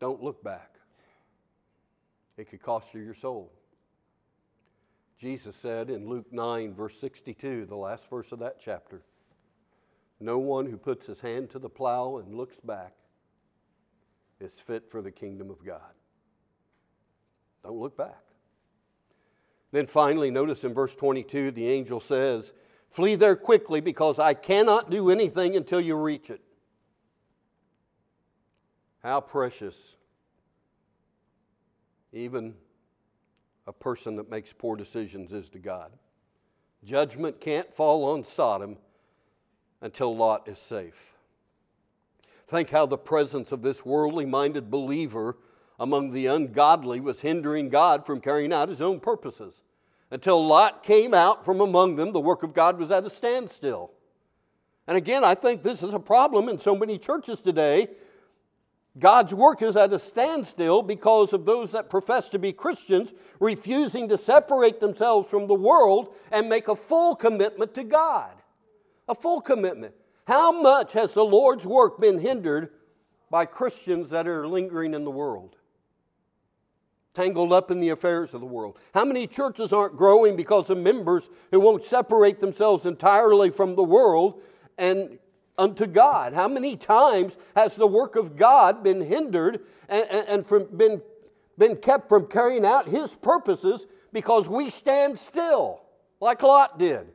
Don't 0.00 0.22
look 0.22 0.42
back, 0.44 0.76
it 2.36 2.48
could 2.48 2.62
cost 2.62 2.94
you 2.94 3.00
your 3.00 3.14
soul. 3.14 3.52
Jesus 5.18 5.56
said 5.56 5.90
in 5.90 6.08
Luke 6.08 6.32
9, 6.32 6.74
verse 6.74 6.96
62, 7.00 7.66
the 7.66 7.74
last 7.74 8.08
verse 8.08 8.30
of 8.30 8.38
that 8.38 8.60
chapter 8.60 9.02
No 10.20 10.38
one 10.38 10.66
who 10.66 10.76
puts 10.76 11.06
his 11.06 11.20
hand 11.20 11.50
to 11.50 11.58
the 11.58 11.68
plow 11.68 12.18
and 12.18 12.36
looks 12.36 12.60
back 12.60 12.94
is 14.40 14.60
fit 14.60 14.88
for 14.88 15.02
the 15.02 15.10
kingdom 15.10 15.50
of 15.50 15.64
God. 15.66 15.80
Don't 17.64 17.78
look 17.78 17.96
back. 17.96 18.27
Then 19.70 19.86
finally, 19.86 20.30
notice 20.30 20.64
in 20.64 20.72
verse 20.72 20.94
22, 20.94 21.50
the 21.50 21.68
angel 21.68 22.00
says, 22.00 22.52
Flee 22.90 23.14
there 23.14 23.36
quickly 23.36 23.80
because 23.80 24.18
I 24.18 24.34
cannot 24.34 24.90
do 24.90 25.10
anything 25.10 25.56
until 25.56 25.80
you 25.80 25.96
reach 25.96 26.30
it. 26.30 26.40
How 29.02 29.20
precious 29.20 29.94
even 32.12 32.54
a 33.66 33.72
person 33.72 34.16
that 34.16 34.30
makes 34.30 34.52
poor 34.52 34.76
decisions 34.76 35.32
is 35.32 35.48
to 35.50 35.58
God. 35.58 35.92
Judgment 36.82 37.40
can't 37.40 37.72
fall 37.74 38.04
on 38.04 38.24
Sodom 38.24 38.78
until 39.80 40.16
Lot 40.16 40.48
is 40.48 40.58
safe. 40.58 41.14
Think 42.46 42.70
how 42.70 42.86
the 42.86 42.96
presence 42.96 43.52
of 43.52 43.60
this 43.60 43.84
worldly 43.84 44.24
minded 44.24 44.70
believer 44.70 45.36
among 45.78 46.10
the 46.10 46.26
ungodly 46.26 47.00
was 47.00 47.20
hindering 47.20 47.68
God 47.68 48.04
from 48.04 48.20
carrying 48.20 48.52
out 48.52 48.68
his 48.68 48.82
own 48.82 49.00
purposes. 49.00 49.62
Until 50.10 50.44
Lot 50.44 50.82
came 50.82 51.14
out 51.14 51.44
from 51.44 51.60
among 51.60 51.96
them, 51.96 52.12
the 52.12 52.20
work 52.20 52.42
of 52.42 52.54
God 52.54 52.78
was 52.78 52.90
at 52.90 53.04
a 53.04 53.10
standstill. 53.10 53.92
And 54.86 54.96
again, 54.96 55.22
I 55.22 55.34
think 55.34 55.62
this 55.62 55.82
is 55.82 55.92
a 55.92 55.98
problem 56.00 56.48
in 56.48 56.58
so 56.58 56.74
many 56.74 56.98
churches 56.98 57.42
today. 57.42 57.88
God's 58.98 59.34
work 59.34 59.62
is 59.62 59.76
at 59.76 59.92
a 59.92 59.98
standstill 59.98 60.82
because 60.82 61.32
of 61.32 61.44
those 61.44 61.72
that 61.72 61.90
profess 61.90 62.28
to 62.30 62.38
be 62.38 62.52
Christians 62.52 63.12
refusing 63.38 64.08
to 64.08 64.18
separate 64.18 64.80
themselves 64.80 65.28
from 65.28 65.46
the 65.46 65.54
world 65.54 66.14
and 66.32 66.48
make 66.48 66.68
a 66.68 66.74
full 66.74 67.14
commitment 67.14 67.74
to 67.74 67.84
God. 67.84 68.32
A 69.08 69.14
full 69.14 69.40
commitment. 69.40 69.94
How 70.26 70.50
much 70.50 70.94
has 70.94 71.14
the 71.14 71.24
Lord's 71.24 71.66
work 71.66 71.98
been 71.98 72.18
hindered 72.18 72.70
by 73.30 73.44
Christians 73.44 74.10
that 74.10 74.26
are 74.26 74.48
lingering 74.48 74.94
in 74.94 75.04
the 75.04 75.10
world? 75.10 75.56
Tangled 77.18 77.52
up 77.52 77.72
in 77.72 77.80
the 77.80 77.88
affairs 77.88 78.32
of 78.32 78.40
the 78.40 78.46
world? 78.46 78.78
How 78.94 79.04
many 79.04 79.26
churches 79.26 79.72
aren't 79.72 79.96
growing 79.96 80.36
because 80.36 80.70
of 80.70 80.78
members 80.78 81.28
who 81.50 81.58
won't 81.58 81.82
separate 81.82 82.38
themselves 82.38 82.86
entirely 82.86 83.50
from 83.50 83.74
the 83.74 83.82
world 83.82 84.40
and 84.78 85.18
unto 85.58 85.86
God? 85.86 86.32
How 86.32 86.46
many 86.46 86.76
times 86.76 87.36
has 87.56 87.74
the 87.74 87.88
work 87.88 88.14
of 88.14 88.36
God 88.36 88.84
been 88.84 89.00
hindered 89.00 89.64
and, 89.88 90.06
and, 90.08 90.28
and 90.28 90.46
from, 90.46 90.66
been, 90.76 91.02
been 91.58 91.74
kept 91.74 92.08
from 92.08 92.26
carrying 92.26 92.64
out 92.64 92.88
His 92.88 93.16
purposes 93.16 93.88
because 94.12 94.48
we 94.48 94.70
stand 94.70 95.18
still, 95.18 95.82
like 96.20 96.40
Lot 96.44 96.78
did? 96.78 97.08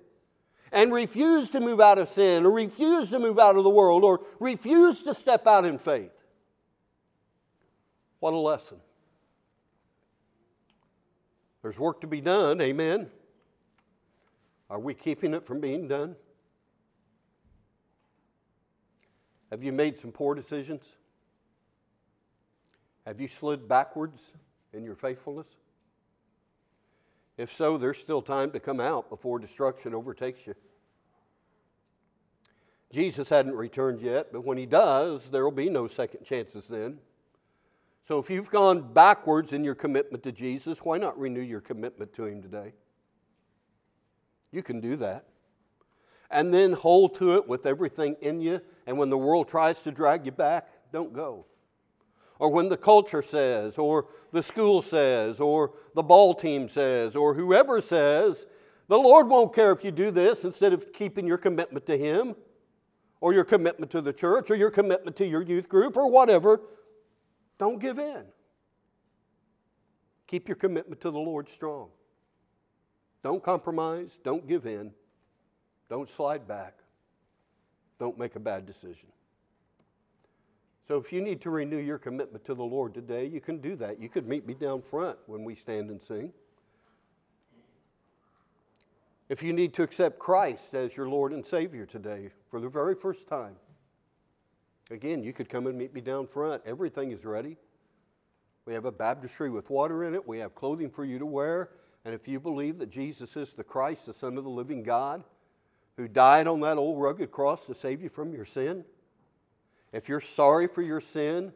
and 0.74 0.92
refuse 0.92 1.52
to 1.52 1.60
move 1.60 1.80
out 1.80 2.00
of 2.00 2.08
sin, 2.08 2.48
or 2.48 2.52
refuse 2.52 3.12
to 3.12 3.20
move 3.20 3.38
out 3.38 3.56
of 3.56 3.64
the 3.64 3.70
world, 3.70 4.04
or 4.04 4.22
refuse 4.40 5.04
to 5.04 5.14
step 5.14 5.46
out 5.46 5.66
in 5.66 5.78
faith. 5.78 6.10
What 8.20 8.34
a 8.34 8.38
lesson. 8.38 8.80
There's 11.64 11.80
work 11.80 12.02
to 12.02 12.08
be 12.08 12.22
done, 12.22 12.62
amen. 12.62 13.10
Are 14.70 14.80
we 14.80 14.94
keeping 14.94 15.34
it 15.34 15.46
from 15.46 15.62
being 15.62 15.88
done? 15.88 16.16
Have 19.50 19.64
you 19.64 19.72
made 19.72 19.98
some 19.98 20.12
poor 20.12 20.36
decisions? 20.36 20.84
Have 23.06 23.22
you 23.22 23.28
slid 23.28 23.68
backwards 23.68 24.34
in 24.74 24.84
your 24.84 24.96
faithfulness? 24.96 25.48
If 27.38 27.54
so, 27.54 27.78
there's 27.78 27.98
still 27.98 28.22
time 28.22 28.52
to 28.52 28.60
come 28.60 28.80
out 28.80 29.10
before 29.10 29.40
destruction 29.40 29.94
overtakes 29.94 30.46
you. 30.46 30.56
Jesus 32.92 33.30
hadn't 33.30 33.56
returned 33.56 34.02
yet, 34.02 34.34
but 34.34 34.44
when 34.44 34.58
he 34.58 34.66
does, 34.66 35.30
there 35.30 35.44
will 35.44 35.52
be 35.52 35.70
no 35.70 35.88
second 35.88 36.26
chances 36.26 36.68
then. 36.68 37.00
So 38.08 38.20
if 38.20 38.30
you've 38.30 38.52
gone 38.52 38.94
backwards 38.94 39.54
in 39.54 39.64
your 39.64 39.76
commitment 39.76 40.24
to 40.24 40.32
Jesus, 40.32 40.80
why 40.80 40.98
not 40.98 41.18
renew 41.18 41.42
your 41.42 41.62
commitment 41.62 42.14
to 42.14 42.26
him 42.26 42.42
today? 42.42 42.74
You 44.52 44.62
can 44.62 44.82
do 44.82 44.96
that. 44.98 45.26
And 46.30 46.54
then 46.54 46.74
hold 46.74 47.16
to 47.16 47.36
it 47.36 47.48
with 47.48 47.66
everything 47.66 48.16
in 48.22 48.42
you, 48.42 48.62
and 48.86 48.98
when 48.98 49.10
the 49.10 49.18
world 49.18 49.48
tries 49.48 49.80
to 49.82 49.92
drag 49.92 50.26
you 50.26 50.32
back, 50.32 50.68
don't 50.92 51.14
go 51.14 51.46
or 52.44 52.50
when 52.50 52.68
the 52.68 52.76
culture 52.76 53.22
says, 53.22 53.78
or 53.78 54.08
the 54.34 54.44
school 54.44 54.82
says, 54.82 55.40
or 55.40 55.72
the 55.96 56.04
ball 56.04 56.34
team 56.34 56.68
says, 56.68 57.16
or 57.16 57.34
whoever 57.34 57.80
says, 57.80 58.46
the 58.90 58.98
Lord 58.98 59.30
won't 59.30 59.56
care 59.56 59.72
if 59.72 59.84
you 59.86 59.92
do 59.92 60.12
this 60.12 60.44
instead 60.44 60.74
of 60.74 60.92
keeping 60.92 61.26
your 61.26 61.38
commitment 61.38 61.86
to 61.86 61.98
Him, 61.98 62.36
or 63.22 63.32
your 63.32 63.46
commitment 63.46 63.92
to 63.92 64.02
the 64.02 64.12
church, 64.12 64.52
or 64.52 64.56
your 64.56 64.72
commitment 64.72 65.16
to 65.16 65.26
your 65.26 65.42
youth 65.42 65.70
group, 65.70 65.96
or 65.96 66.10
whatever. 66.10 66.60
Don't 67.58 67.80
give 67.80 68.00
in. 68.00 68.24
Keep 70.28 70.48
your 70.48 70.56
commitment 70.56 71.02
to 71.02 71.12
the 71.12 71.20
Lord 71.20 71.48
strong. 71.50 71.90
Don't 73.24 73.44
compromise. 73.44 74.20
Don't 74.24 74.48
give 74.48 74.66
in. 74.66 74.92
Don't 75.90 76.10
slide 76.10 76.48
back. 76.48 76.80
Don't 78.00 78.18
make 78.18 78.36
a 78.36 78.40
bad 78.40 78.66
decision. 78.66 79.10
So 80.88 80.98
if 80.98 81.14
you 81.14 81.22
need 81.22 81.42
to 81.42 81.50
renew 81.50 81.78
your 81.78 81.98
commitment 81.98 82.44
to 82.46 82.54
the 82.54 82.64
Lord 82.64 82.94
today, 82.94 83.26
you 83.26 83.40
can 83.40 83.60
do 83.60 83.76
that. 83.78 84.02
You 84.02 84.10
could 84.10 84.28
meet 84.28 84.46
me 84.46 84.54
down 84.54 84.82
front 84.82 85.18
when 85.28 85.44
we 85.44 85.56
stand 85.56 85.90
and 85.90 86.02
sing. 86.02 86.34
If 89.30 89.42
you 89.42 89.54
need 89.54 89.74
to 89.76 89.84
accept 89.84 90.20
Christ 90.20 90.74
as 90.74 90.98
your 90.98 91.08
Lord 91.08 91.32
and 91.32 91.46
Savior 91.46 91.86
today 91.86 92.32
for 92.52 92.60
the 92.60 92.68
very 92.68 92.94
first 92.94 93.28
time, 93.28 93.56
again, 94.90 95.24
you 95.24 95.34
could 95.34 95.50
come 95.50 95.68
and 95.68 95.78
meet 95.78 95.94
me 95.94 96.02
down 96.02 96.28
front. 96.28 96.62
Everything 96.66 97.12
is 97.12 97.26
ready. 97.26 97.58
We 98.66 98.74
have 98.74 98.86
a 98.86 98.92
baptistry 98.92 99.50
with 99.50 99.70
water 99.70 100.04
in 100.06 100.14
it, 100.14 100.28
we 100.28 100.40
have 100.40 100.56
clothing 100.56 100.90
for 100.90 101.04
you 101.04 101.20
to 101.20 101.26
wear. 101.26 101.70
And 102.06 102.14
if 102.14 102.28
you 102.28 102.40
believe 102.40 102.80
that 102.80 102.90
Jesus 102.90 103.38
is 103.38 103.54
the 103.54 103.64
Christ, 103.64 104.06
the 104.06 104.14
Son 104.14 104.38
of 104.38 104.44
the 104.44 104.50
living 104.50 104.84
God, 104.84 105.24
who 105.96 106.08
died 106.08 106.48
on 106.48 106.60
that 106.62 106.78
old 106.78 107.02
rugged 107.02 107.32
cross 107.32 107.66
to 107.66 107.74
save 107.74 108.02
you 108.02 108.10
from 108.10 108.34
your 108.34 108.46
sin, 108.46 108.84
if 109.92 110.10
you're 110.10 110.20
sorry 110.20 110.68
for 110.68 110.82
your 110.82 111.00
sin, 111.00 111.54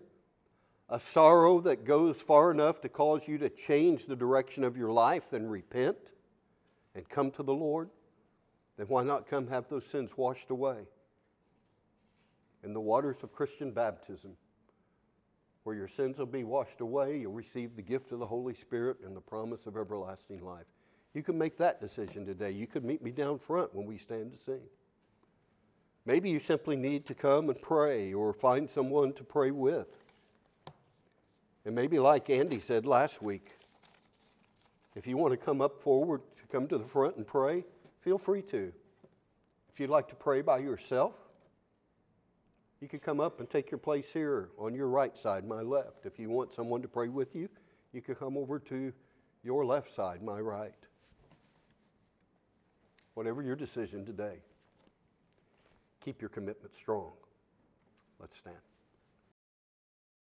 a 0.89 0.99
sorrow 0.99 1.59
that 1.61 1.83
goes 1.83 2.21
far 2.21 2.51
enough 2.51 2.79
to 2.81 2.89
cause 2.89 3.27
you 3.27 3.37
to 3.39 3.49
change 3.49 4.05
the 4.05 4.15
direction 4.15 4.63
of 4.63 4.77
your 4.77 4.91
life, 4.91 5.23
then 5.31 5.47
repent 5.47 5.97
and 6.95 7.09
come 7.09 7.31
to 7.31 7.43
the 7.43 7.53
Lord, 7.53 7.89
then 8.77 8.87
why 8.87 9.03
not 9.03 9.27
come 9.27 9.47
have 9.47 9.67
those 9.67 9.85
sins 9.85 10.11
washed 10.15 10.49
away 10.49 10.85
in 12.63 12.73
the 12.73 12.81
waters 12.81 13.17
of 13.23 13.33
Christian 13.33 13.71
baptism? 13.71 14.37
Where 15.63 15.75
your 15.75 15.87
sins 15.87 16.17
will 16.17 16.25
be 16.25 16.43
washed 16.43 16.81
away, 16.81 17.19
you'll 17.19 17.33
receive 17.33 17.75
the 17.75 17.81
gift 17.81 18.11
of 18.11 18.19
the 18.19 18.25
Holy 18.25 18.53
Spirit 18.53 18.97
and 19.05 19.15
the 19.15 19.21
promise 19.21 19.65
of 19.65 19.75
everlasting 19.75 20.43
life. 20.43 20.65
You 21.13 21.23
can 21.23 21.37
make 21.37 21.57
that 21.57 21.81
decision 21.81 22.25
today. 22.25 22.51
You 22.51 22.67
could 22.67 22.85
meet 22.85 23.01
me 23.01 23.11
down 23.11 23.39
front 23.39 23.73
when 23.73 23.85
we 23.85 23.97
stand 23.97 24.31
to 24.31 24.37
sing. 24.37 24.61
Maybe 26.05 26.29
you 26.29 26.39
simply 26.39 26.77
need 26.77 27.05
to 27.07 27.13
come 27.13 27.49
and 27.49 27.61
pray 27.61 28.13
or 28.13 28.31
find 28.31 28.69
someone 28.69 29.11
to 29.13 29.23
pray 29.25 29.51
with. 29.51 29.89
And 31.65 31.75
maybe, 31.75 31.99
like 31.99 32.29
Andy 32.29 32.61
said 32.61 32.85
last 32.85 33.21
week, 33.21 33.51
if 34.95 35.05
you 35.05 35.17
want 35.17 35.33
to 35.33 35.37
come 35.37 35.59
up 35.59 35.81
forward 35.81 36.21
to 36.39 36.47
come 36.49 36.65
to 36.69 36.77
the 36.77 36.85
front 36.85 37.17
and 37.17 37.27
pray, 37.27 37.65
feel 37.99 38.17
free 38.17 38.41
to. 38.43 38.71
If 39.73 39.81
you'd 39.81 39.89
like 39.89 40.07
to 40.07 40.15
pray 40.15 40.41
by 40.41 40.59
yourself, 40.59 41.13
you 42.81 42.87
could 42.87 43.01
come 43.01 43.19
up 43.19 43.39
and 43.39 43.49
take 43.49 43.71
your 43.71 43.77
place 43.79 44.09
here 44.11 44.49
on 44.57 44.73
your 44.73 44.87
right 44.87 45.17
side, 45.17 45.47
my 45.47 45.61
left. 45.61 46.05
If 46.05 46.19
you 46.19 46.29
want 46.29 46.53
someone 46.53 46.81
to 46.81 46.87
pray 46.87 47.07
with 47.07 47.35
you, 47.35 47.49
you 47.93 48.01
could 48.01 48.19
come 48.19 48.37
over 48.37 48.59
to 48.59 48.93
your 49.43 49.65
left 49.65 49.93
side, 49.93 50.21
my 50.21 50.39
right. 50.39 50.73
Whatever 53.13 53.41
your 53.41 53.55
decision 53.55 54.05
today 54.05 54.39
keep 56.07 56.21
your 56.21 56.29
commitment 56.29 56.73
strong. 56.73 57.11
Let's 58.17 58.37
stand. 58.37 58.55